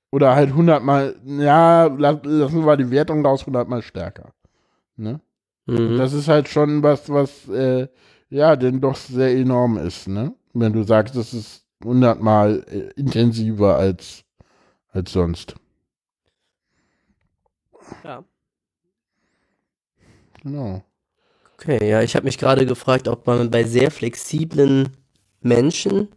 Oder 0.10 0.36
halt 0.36 0.56
hundertmal, 0.56 1.16
ja, 1.24 1.86
lassen 1.86 2.66
wir 2.66 2.78
die 2.78 2.90
Wertung 2.90 3.22
daraus 3.22 3.46
hundertmal 3.46 3.84
stärker. 3.84 4.34
Ne? 4.98 5.22
Mhm. 5.68 5.98
Das 5.98 6.14
ist 6.14 6.28
halt 6.28 6.48
schon 6.48 6.82
was, 6.82 7.12
was, 7.12 7.48
äh, 7.50 7.90
ja, 8.30 8.56
denn 8.56 8.82
doch 8.82 8.96
sehr 8.96 9.38
enorm 9.38 9.78
ist, 9.78 10.08
ne? 10.08 10.34
Wenn 10.54 10.74
du 10.74 10.82
sagst, 10.82 11.16
das 11.16 11.32
ist 11.32 11.65
hundertmal 11.84 12.64
äh, 12.68 13.00
intensiver 13.00 13.76
als, 13.76 14.24
als 14.92 15.12
sonst. 15.12 15.56
Ja. 18.04 18.24
Genau. 20.42 20.84
Okay, 21.56 21.90
ja, 21.90 22.02
ich 22.02 22.16
habe 22.16 22.26
mich 22.26 22.38
gerade 22.38 22.66
gefragt, 22.66 23.08
ob 23.08 23.26
man 23.28 23.50
bei 23.50 23.64
sehr 23.64 23.90
flexiblen 23.90 24.90
Menschen 25.42 26.10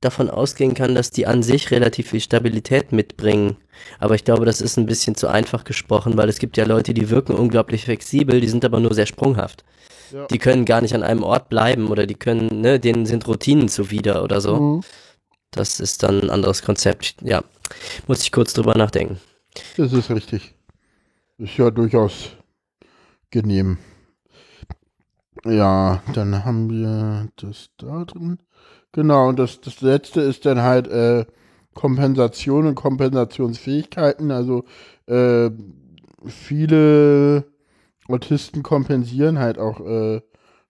davon 0.00 0.30
ausgehen 0.30 0.74
kann, 0.74 0.94
dass 0.94 1.10
die 1.10 1.26
an 1.26 1.42
sich 1.42 1.70
relativ 1.70 2.10
viel 2.10 2.20
Stabilität 2.20 2.92
mitbringen. 2.92 3.56
Aber 3.98 4.14
ich 4.14 4.24
glaube, 4.24 4.44
das 4.44 4.60
ist 4.60 4.76
ein 4.76 4.86
bisschen 4.86 5.14
zu 5.14 5.28
einfach 5.28 5.64
gesprochen, 5.64 6.16
weil 6.16 6.28
es 6.28 6.38
gibt 6.38 6.56
ja 6.56 6.64
Leute, 6.64 6.94
die 6.94 7.10
wirken 7.10 7.34
unglaublich 7.34 7.84
flexibel, 7.84 8.40
die 8.40 8.48
sind 8.48 8.64
aber 8.64 8.80
nur 8.80 8.94
sehr 8.94 9.06
sprunghaft. 9.06 9.64
Ja. 10.12 10.26
Die 10.26 10.38
können 10.38 10.64
gar 10.64 10.80
nicht 10.80 10.94
an 10.94 11.02
einem 11.02 11.22
Ort 11.22 11.48
bleiben 11.48 11.88
oder 11.88 12.06
die 12.06 12.14
können, 12.14 12.60
ne, 12.60 12.78
denen 12.78 13.06
sind 13.06 13.26
Routinen 13.26 13.68
zuwider 13.68 14.22
oder 14.22 14.40
so. 14.40 14.56
Mhm. 14.56 14.80
Das 15.56 15.80
ist 15.80 16.02
dann 16.02 16.20
ein 16.20 16.30
anderes 16.30 16.62
Konzept. 16.62 17.16
Ja, 17.22 17.42
muss 18.06 18.22
ich 18.22 18.30
kurz 18.30 18.52
drüber 18.52 18.76
nachdenken. 18.76 19.18
Das 19.76 19.92
ist 19.92 20.10
richtig. 20.10 20.54
Ist 21.38 21.56
ja 21.56 21.70
durchaus 21.70 22.30
genehm. 23.30 23.78
Ja, 25.44 26.02
dann 26.14 26.44
haben 26.44 26.70
wir 26.70 27.28
das 27.36 27.70
da 27.78 28.04
drin. 28.04 28.38
Genau, 28.92 29.28
und 29.28 29.38
das, 29.38 29.60
das 29.60 29.80
letzte 29.80 30.20
ist 30.20 30.46
dann 30.46 30.60
halt 30.60 30.88
äh, 30.88 31.26
Kompensation 31.74 32.66
und 32.66 32.74
Kompensationsfähigkeiten. 32.74 34.30
Also 34.30 34.64
äh, 35.06 35.50
viele 36.26 37.44
Autisten 38.08 38.62
kompensieren 38.62 39.38
halt 39.38 39.58
auch 39.58 39.80
äh, 39.80 40.20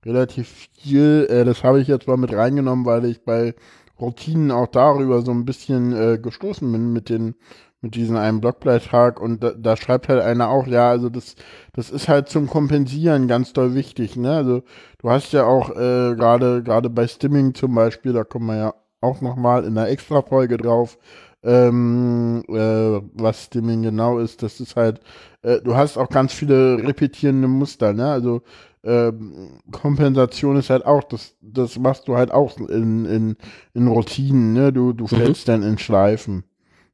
relativ 0.04 0.68
viel. 0.78 1.26
Äh, 1.30 1.44
das 1.44 1.62
habe 1.62 1.80
ich 1.80 1.88
jetzt 1.88 2.06
mal 2.06 2.16
mit 2.16 2.32
reingenommen, 2.32 2.84
weil 2.84 3.04
ich 3.04 3.24
bei 3.24 3.54
Routinen 4.00 4.50
auch 4.50 4.66
darüber 4.66 5.22
so 5.22 5.30
ein 5.32 5.44
bisschen 5.44 5.92
äh, 5.92 6.18
gestoßen 6.18 6.70
bin 6.70 6.92
mit 6.92 7.08
den 7.08 7.34
mit 7.82 7.94
diesem 7.94 8.16
einen 8.16 8.40
Blogbeitrag 8.40 9.20
und 9.20 9.42
da, 9.44 9.52
da, 9.52 9.76
schreibt 9.76 10.08
halt 10.08 10.22
einer 10.22 10.48
auch, 10.48 10.66
ja, 10.66 10.88
also 10.90 11.08
das, 11.08 11.36
das 11.72 11.90
ist 11.90 12.08
halt 12.08 12.28
zum 12.28 12.48
Kompensieren 12.48 13.28
ganz 13.28 13.52
doll 13.52 13.74
wichtig, 13.74 14.16
ne? 14.16 14.32
Also 14.34 14.62
du 14.98 15.10
hast 15.10 15.32
ja 15.32 15.44
auch 15.44 15.70
äh, 15.70 16.14
gerade 16.16 16.62
gerade 16.62 16.90
bei 16.90 17.06
Stimming 17.06 17.54
zum 17.54 17.74
Beispiel, 17.74 18.12
da 18.12 18.24
kommen 18.24 18.46
wir 18.46 18.56
ja 18.56 18.74
auch 19.00 19.20
nochmal 19.20 19.64
in 19.64 19.78
einer 19.78 19.88
Extra-Folge 19.88 20.56
drauf, 20.56 20.98
ähm, 21.44 22.42
äh, 22.48 23.00
was 23.14 23.44
Stimming 23.44 23.82
genau 23.82 24.18
ist. 24.18 24.42
Das 24.42 24.58
ist 24.60 24.74
halt, 24.76 25.00
äh, 25.42 25.60
du 25.60 25.76
hast 25.76 25.96
auch 25.96 26.08
ganz 26.08 26.32
viele 26.32 26.78
repetierende 26.78 27.46
Muster, 27.48 27.92
ne? 27.92 28.10
Also 28.10 28.42
ähm, 28.86 29.60
Kompensation 29.72 30.56
ist 30.56 30.70
halt 30.70 30.86
auch, 30.86 31.02
das, 31.04 31.34
das 31.40 31.78
machst 31.78 32.06
du 32.08 32.16
halt 32.16 32.30
auch 32.30 32.56
in, 32.58 33.04
in, 33.04 33.36
in 33.74 33.88
Routinen, 33.88 34.52
ne? 34.52 34.72
Du, 34.72 34.92
du 34.92 35.04
mhm. 35.04 35.08
fällst 35.08 35.48
dann 35.48 35.62
in 35.62 35.78
Schleifen. 35.78 36.44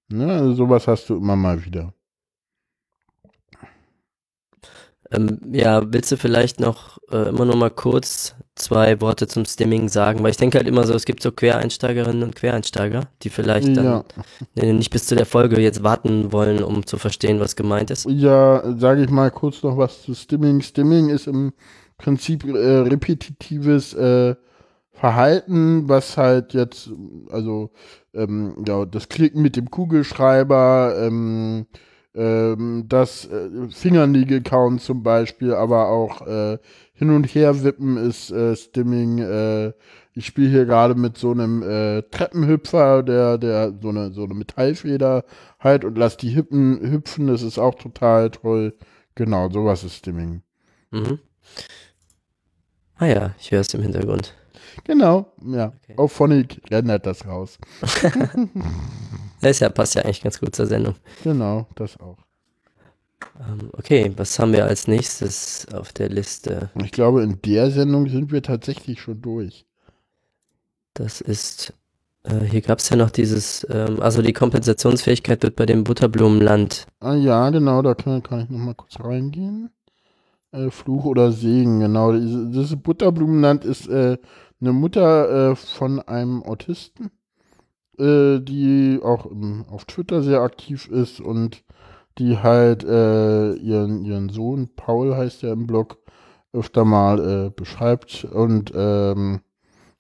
Ne? 0.09 0.33
Also 0.33 0.55
sowas 0.55 0.89
hast 0.89 1.09
du 1.11 1.17
immer 1.17 1.37
mal 1.37 1.65
wieder. 1.65 1.93
Ähm, 5.11 5.39
ja, 5.53 5.83
willst 5.93 6.11
du 6.11 6.17
vielleicht 6.17 6.61
noch 6.61 6.99
äh, 7.11 7.29
immer 7.29 7.45
noch 7.45 7.57
mal 7.57 7.71
kurz 7.71 8.35
zwei 8.55 9.01
Worte 9.03 9.27
zum 9.27 9.45
Stimming 9.45 9.89
sagen? 9.89 10.23
Weil 10.23 10.31
ich 10.31 10.39
denke 10.39 10.57
halt 10.57 10.67
immer 10.67 10.87
so, 10.87 10.95
es 10.95 11.05
gibt 11.05 11.23
so 11.23 11.33
Quereinsteigerinnen 11.33 12.23
und 12.23 12.37
Quereinsteiger, 12.37 13.09
die 13.23 13.29
vielleicht 13.29 13.77
dann 13.77 14.05
ja. 14.55 14.73
nicht 14.73 14.91
bis 14.91 15.07
zu 15.07 15.15
der 15.15 15.27
Folge 15.27 15.61
jetzt 15.61 15.83
warten 15.83 16.33
wollen, 16.33 16.63
um 16.63 16.87
zu 16.87 16.97
verstehen, 16.97 17.41
was 17.41 17.57
gemeint 17.57 17.91
ist. 17.91 18.07
Ja, 18.09 18.63
sage 18.79 19.05
ich 19.05 19.11
mal 19.11 19.31
kurz 19.31 19.63
noch 19.63 19.77
was 19.77 20.03
zu 20.03 20.15
Stimming. 20.15 20.63
Stimming 20.63 21.11
ist 21.11 21.27
im 21.27 21.53
Prinzip 22.03 22.45
äh, 22.45 22.79
repetitives 22.79 23.95
äh, 23.95 24.35
Verhalten, 24.93 25.89
was 25.89 26.17
halt 26.17 26.53
jetzt, 26.53 26.91
also 27.31 27.71
ähm, 28.13 28.57
ja, 28.67 28.85
das 28.85 29.09
Klicken 29.09 29.41
mit 29.41 29.57
dem 29.57 29.71
Kugelschreiber, 29.71 30.97
ähm, 30.99 31.67
ähm, 32.15 32.85
das 32.89 33.27
äh, 33.27 33.69
Fingernägel-Count 33.71 34.83
zum 34.83 35.03
Beispiel, 35.03 35.55
aber 35.55 35.89
auch 35.89 36.27
äh, 36.27 36.59
hin 36.93 37.11
und 37.11 37.25
her 37.35 37.63
wippen 37.63 37.97
ist 37.97 38.31
äh, 38.33 38.55
Stimming. 38.57 39.19
Äh, 39.19 39.73
ich 40.15 40.27
spiele 40.27 40.51
hier 40.51 40.67
gerade 40.67 40.95
mit 40.95 41.17
so 41.17 41.31
einem 41.31 41.63
äh, 41.63 42.03
Treppenhüpfer, 42.03 43.03
der, 43.03 43.39
der 43.39 43.73
so 43.81 43.89
eine, 43.89 44.13
so 44.13 44.25
eine 44.25 44.35
Metallfeder 44.35 45.25
halt 45.59 45.85
und 45.85 45.97
lass 45.97 46.17
die 46.17 46.29
Hippen 46.31 46.81
hüpfen. 46.83 47.29
Das 47.29 47.43
ist 47.43 47.59
auch 47.59 47.77
total 47.77 48.31
toll. 48.31 48.75
Genau, 49.15 49.49
sowas 49.51 49.85
ist 49.85 49.97
Stimming. 49.97 50.43
Mhm. 50.91 51.19
Ah 53.03 53.07
ja, 53.07 53.35
ich 53.41 53.51
höre 53.51 53.63
es 53.63 53.75
im 53.75 53.83
Hintergrund. 53.83 54.33
Genau, 54.85 55.27
ja. 55.45 55.73
Okay. 55.83 55.95
Auf 55.97 56.13
Phonic 56.13 56.63
rendert 56.71 57.05
das 57.05 57.27
raus. 57.27 57.59
das 59.41 59.59
ja, 59.59 59.71
passt 59.71 59.97
ja 59.97 60.03
eigentlich 60.03 60.23
ganz 60.23 60.39
gut 60.39 60.55
zur 60.55 60.67
Sendung. 60.67 60.95
Genau, 61.25 61.67
das 61.75 61.99
auch. 61.99 62.19
Ähm, 63.41 63.71
okay, 63.73 64.13
was 64.17 64.39
haben 64.39 64.53
wir 64.53 64.67
als 64.67 64.87
nächstes 64.87 65.67
auf 65.75 65.93
der 65.93 66.11
Liste? 66.11 66.71
Ich 66.77 66.93
glaube, 66.93 67.25
in 67.25 67.43
der 67.43 67.73
Sendung 67.73 68.09
sind 68.09 68.31
wir 68.31 68.41
tatsächlich 68.41 69.01
schon 69.01 69.21
durch. 69.21 69.67
Das 70.95 71.21
ist, 71.21 71.73
äh, 72.23 72.45
hier 72.45 72.61
gab 72.61 72.79
es 72.79 72.89
ja 72.89 72.97
noch 72.97 73.11
dieses, 73.11 73.67
ähm, 73.69 74.01
also 74.01 74.23
die 74.23 74.33
Kompensationsfähigkeit 74.33 75.43
wird 75.43 75.57
bei 75.57 75.67
dem 75.67 75.83
Butterblumenland. 75.83 76.87
Ah 77.01 77.17
ja, 77.17 77.51
genau, 77.51 77.83
da 77.83 77.95
kann, 77.95 78.23
kann 78.23 78.43
ich 78.45 78.49
nochmal 78.49 78.77
kurz 78.77 79.01
reingehen. 79.01 79.71
Äh, 80.53 80.71
Fluch 80.71 81.05
oder 81.07 81.33
Segen, 81.33 81.81
genau. 81.81 82.13
Dieses 82.13 82.77
Butterblumenland 82.77 83.65
ist 83.65 83.89
äh, 83.89 84.19
eine 84.61 84.73
Mutter 84.73 85.53
äh, 85.53 85.57
von 85.57 86.01
einem 86.01 86.43
Autisten, 86.43 87.11
äh, 87.99 88.39
die 88.41 89.01
auch 89.03 89.27
im, 89.27 89.65
auf 89.71 89.87
Twitter 89.87 90.23
sehr 90.23 90.41
aktiv 90.43 90.89
ist 90.89 91.21
und 91.21 91.65
die 92.19 92.39
halt 92.39 92.85
äh, 92.85 93.55
ihren, 93.55 94.05
ihren 94.05 94.29
Sohn, 94.29 94.69
Paul 94.77 95.17
heißt 95.17 95.43
er 95.45 95.53
im 95.53 95.67
Blog, 95.67 95.99
öfter 96.53 96.85
mal 96.85 97.47
äh, 97.47 97.51
beschreibt 97.51 98.25
und 98.25 98.73
ähm, 98.75 99.41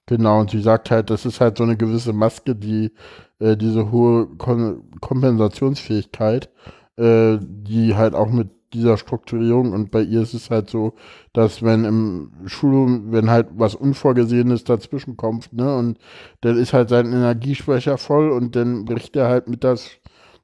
genau, 0.07 0.41
und 0.41 0.51
sie 0.51 0.61
sagt 0.61 0.91
halt, 0.91 1.09
das 1.09 1.25
ist 1.25 1.41
halt 1.41 1.57
so 1.57 1.65
eine 1.65 1.79
gewisse 1.79 2.13
Maske, 2.13 2.55
die 2.55 2.93
äh, 3.39 3.57
diese 3.57 3.91
hohe 3.91 4.27
Kon 4.37 4.91
Kompensationsfähigkeit, 5.01 6.51
äh, 6.97 7.39
die 7.41 7.95
halt 7.95 8.15
auch 8.15 8.31
mit 8.31 8.51
dieser 8.73 8.97
Strukturierung 8.97 9.73
und 9.73 9.91
bei 9.91 10.03
ihr 10.03 10.23
ist 10.23 10.35
es 10.35 10.51
halt 10.51 10.71
so, 10.71 10.95
dass 11.33 11.63
wenn 11.63 11.85
im 11.85 12.33
Schulung, 12.47 13.13
wenn 13.13 13.31
halt 13.31 13.49
was 13.55 13.75
Unvorgesehenes 13.75 14.65
dazwischen 14.65 15.17
kommt, 15.17 15.53
ne, 15.53 15.77
und 15.77 15.99
dann 16.41 16.57
ist 16.57 16.73
halt 16.73 16.89
sein 16.89 17.07
Energiespeicher 17.07 17.99
voll 17.99 18.31
und 18.31 18.57
dann 18.57 18.85
bricht 18.85 19.17
er 19.17 19.29
halt 19.29 19.49
mit 19.49 19.65
das 19.65 19.91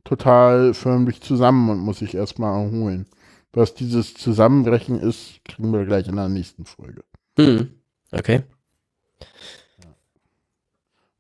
total 0.05 0.75
förmlich 0.75 1.21
zusammen 1.21 1.69
und 1.71 1.79
muss 1.79 1.99
sich 1.99 2.15
erstmal 2.15 2.65
erholen. 2.65 3.07
Was 3.53 3.75
dieses 3.75 4.15
Zusammenbrechen 4.15 4.99
ist, 5.01 5.41
kriegen 5.45 5.73
wir 5.73 5.85
gleich 5.85 6.07
in 6.09 6.17
der 6.17 6.29
nächsten 6.29 6.65
Folge. 6.65 7.03
Hm. 7.39 7.71
Okay. 8.13 8.43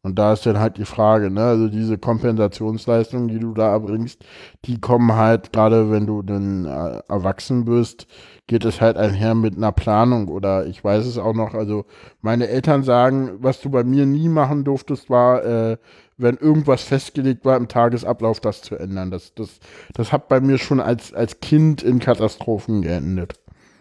Und 0.02 0.16
da 0.18 0.32
ist 0.32 0.46
dann 0.46 0.61
halt 0.61 0.78
die 0.78 0.84
Frage, 0.84 1.28
ne, 1.28 1.42
also 1.42 1.68
diese 1.68 1.98
Kompensationsleistungen, 1.98 3.28
die 3.28 3.40
du 3.40 3.52
da 3.52 3.72
erbringst, 3.72 4.24
die 4.64 4.80
kommen 4.80 5.16
halt, 5.16 5.52
gerade 5.52 5.90
wenn 5.90 6.06
du 6.06 6.22
dann 6.22 6.66
äh, 6.66 7.02
erwachsen 7.08 7.64
bist, 7.64 8.06
geht 8.46 8.64
es 8.64 8.80
halt 8.80 8.96
einher 8.96 9.34
mit 9.34 9.56
einer 9.56 9.72
Planung 9.72 10.28
oder 10.28 10.66
ich 10.66 10.82
weiß 10.82 11.04
es 11.04 11.18
auch 11.18 11.34
noch, 11.34 11.52
also 11.54 11.84
meine 12.22 12.48
Eltern 12.48 12.84
sagen, 12.84 13.32
was 13.40 13.61
du 13.61 13.70
bei 13.70 13.82
mir 13.82 14.06
nie 14.06 14.28
machen 14.28 14.62
durftest, 14.62 15.11
war, 15.11 15.44
äh, 15.44 15.76
wenn 16.16 16.37
irgendwas 16.37 16.82
festgelegt 16.82 17.44
war 17.44 17.56
im 17.56 17.68
Tagesablauf, 17.68 18.40
das 18.40 18.62
zu 18.62 18.76
ändern. 18.76 19.11
Das, 19.11 19.34
das, 19.34 19.61
das 19.94 20.12
hat 20.12 20.28
bei 20.28 20.40
mir 20.40 20.58
schon 20.58 20.80
als, 20.80 21.12
als 21.12 21.40
Kind 21.40 21.82
in 21.82 21.98
Katastrophen 21.98 22.82
geendet. 22.82 23.34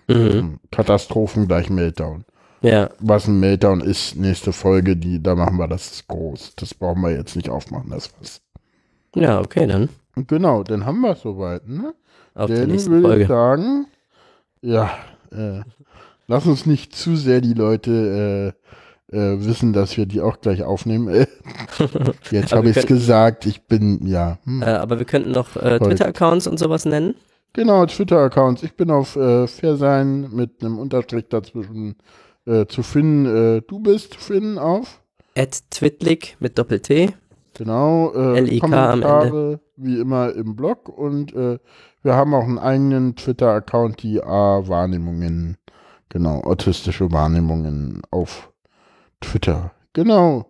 Mhm. 0.08 0.60
Katastrophen 0.72 1.48
gleich 1.48 1.70
Meltdown. 1.70 2.26
Ja. 2.62 2.90
Was 3.00 3.28
ein 3.28 3.40
Meltdown 3.40 3.82
ist, 3.82 4.16
nächste 4.16 4.52
Folge, 4.52 4.98
die, 4.98 5.22
da 5.22 5.36
machen 5.36 5.58
wir 5.58 5.68
das 5.68 6.04
groß. 6.08 6.54
Das 6.56 6.74
brauchen 6.74 7.02
wir 7.02 7.12
jetzt 7.12 7.36
nicht 7.36 7.50
aufmachen, 7.50 7.92
das 7.92 8.10
was. 8.20 8.42
Ja, 9.16 9.40
okay, 9.40 9.68
dann. 9.68 9.90
Genau, 10.16 10.64
dann 10.64 10.86
haben 10.86 11.02
wir 11.02 11.12
es 11.12 11.22
soweit, 11.22 11.68
ne? 11.68 11.94
Auf 12.34 12.50
dann 12.50 12.70
würde 12.70 13.02
Folge. 13.02 13.22
ich 13.22 13.28
sagen, 13.28 13.88
ja, 14.62 14.92
äh, 15.32 15.62
lass 16.28 16.46
uns 16.46 16.66
nicht 16.66 16.96
zu 16.96 17.16
sehr 17.16 17.42
die 17.42 17.54
Leute 17.54 18.54
äh, 19.12 19.16
äh, 19.16 19.46
wissen, 19.46 19.74
dass 19.74 19.96
wir 19.98 20.06
die 20.06 20.22
auch 20.22 20.42
gleich 20.42 20.64
aufnehmen. 20.64 21.08
Jetzt 22.32 22.54
habe 22.54 22.70
ich 22.70 22.78
es 22.78 22.86
gesagt, 22.86 23.46
ich 23.46 23.64
bin, 23.64 24.06
ja. 24.08 24.40
Hm. 24.44 24.62
Äh, 24.62 24.66
aber 24.66 24.98
wir 24.98 25.06
könnten 25.06 25.32
noch 25.32 25.56
äh, 25.56 25.80
Twitter-Accounts 25.80 26.48
und 26.48 26.58
sowas 26.58 26.86
nennen. 26.86 27.16
Genau, 27.54 27.86
Twitter-Accounts. 27.86 28.64
Ich 28.64 28.76
bin 28.76 28.92
auf 28.92 29.16
äh, 29.16 29.48
Fairsein 29.48 30.30
mit 30.32 30.62
einem 30.62 30.78
Unterstrich 30.78 31.26
dazwischen 31.30 31.96
äh, 32.48 32.66
zu 32.68 32.82
finden. 32.82 33.58
Äh, 33.58 33.62
du 33.68 33.80
bist 33.80 34.14
zu 34.14 34.20
finden 34.20 34.58
auf? 34.58 35.02
At 35.38 35.70
Twitlik 35.70 36.38
mit 36.40 36.58
Doppel-T. 36.58 37.14
Genau. 37.56 38.14
Äh, 38.14 38.38
L-I-K 38.38 38.92
am 38.92 39.04
Ende. 39.04 39.60
Wie 39.76 40.00
immer 40.00 40.34
im 40.34 40.56
Blog. 40.56 40.90
Und 40.90 41.36
äh, 41.36 41.60
wir 42.02 42.16
haben 42.16 42.34
auch 42.34 42.44
einen 42.44 42.58
eigenen 42.58 43.16
Twitter-Account, 43.16 44.02
die 44.02 44.24
A-Wahrnehmungen, 44.24 45.58
genau, 46.10 46.42
autistische 46.42 47.12
Wahrnehmungen 47.12 48.02
auf 48.12 48.52
Twitter. 49.20 49.72
Genau. 49.94 50.46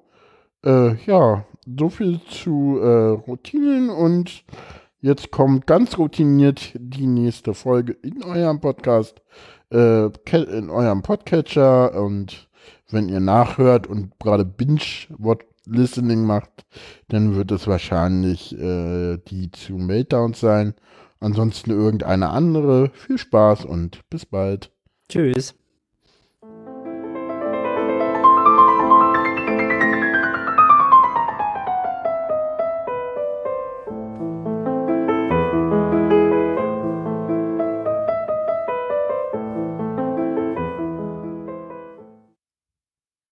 Äh, 0.65 0.95
ja, 1.05 1.45
so 1.77 1.89
viel 1.89 2.21
zu 2.29 2.79
äh, 2.81 3.09
Routinen 3.27 3.89
und 3.89 4.43
jetzt 5.01 5.31
kommt 5.31 5.67
ganz 5.67 5.97
routiniert 5.97 6.71
die 6.75 7.07
nächste 7.07 7.53
Folge 7.53 7.93
in 7.93 8.23
eurem 8.23 8.59
Podcast 8.59 9.21
äh, 9.71 10.05
in 10.05 10.69
eurem 10.69 11.01
Podcatcher 11.01 12.01
und 12.01 12.49
wenn 12.89 13.09
ihr 13.09 13.19
nachhört 13.19 13.87
und 13.87 14.17
gerade 14.19 14.45
Binge-Listening 14.45 16.23
macht, 16.23 16.65
dann 17.09 17.35
wird 17.35 17.51
es 17.51 17.67
wahrscheinlich 17.67 18.57
äh, 18.57 19.17
die 19.17 19.51
zu 19.51 19.73
Meltdowns 19.73 20.39
sein. 20.39 20.73
Ansonsten 21.19 21.71
irgendeine 21.71 22.29
andere. 22.29 22.91
Viel 22.93 23.17
Spaß 23.17 23.65
und 23.65 24.07
bis 24.09 24.25
bald. 24.25 24.71
Tschüss. 25.09 25.55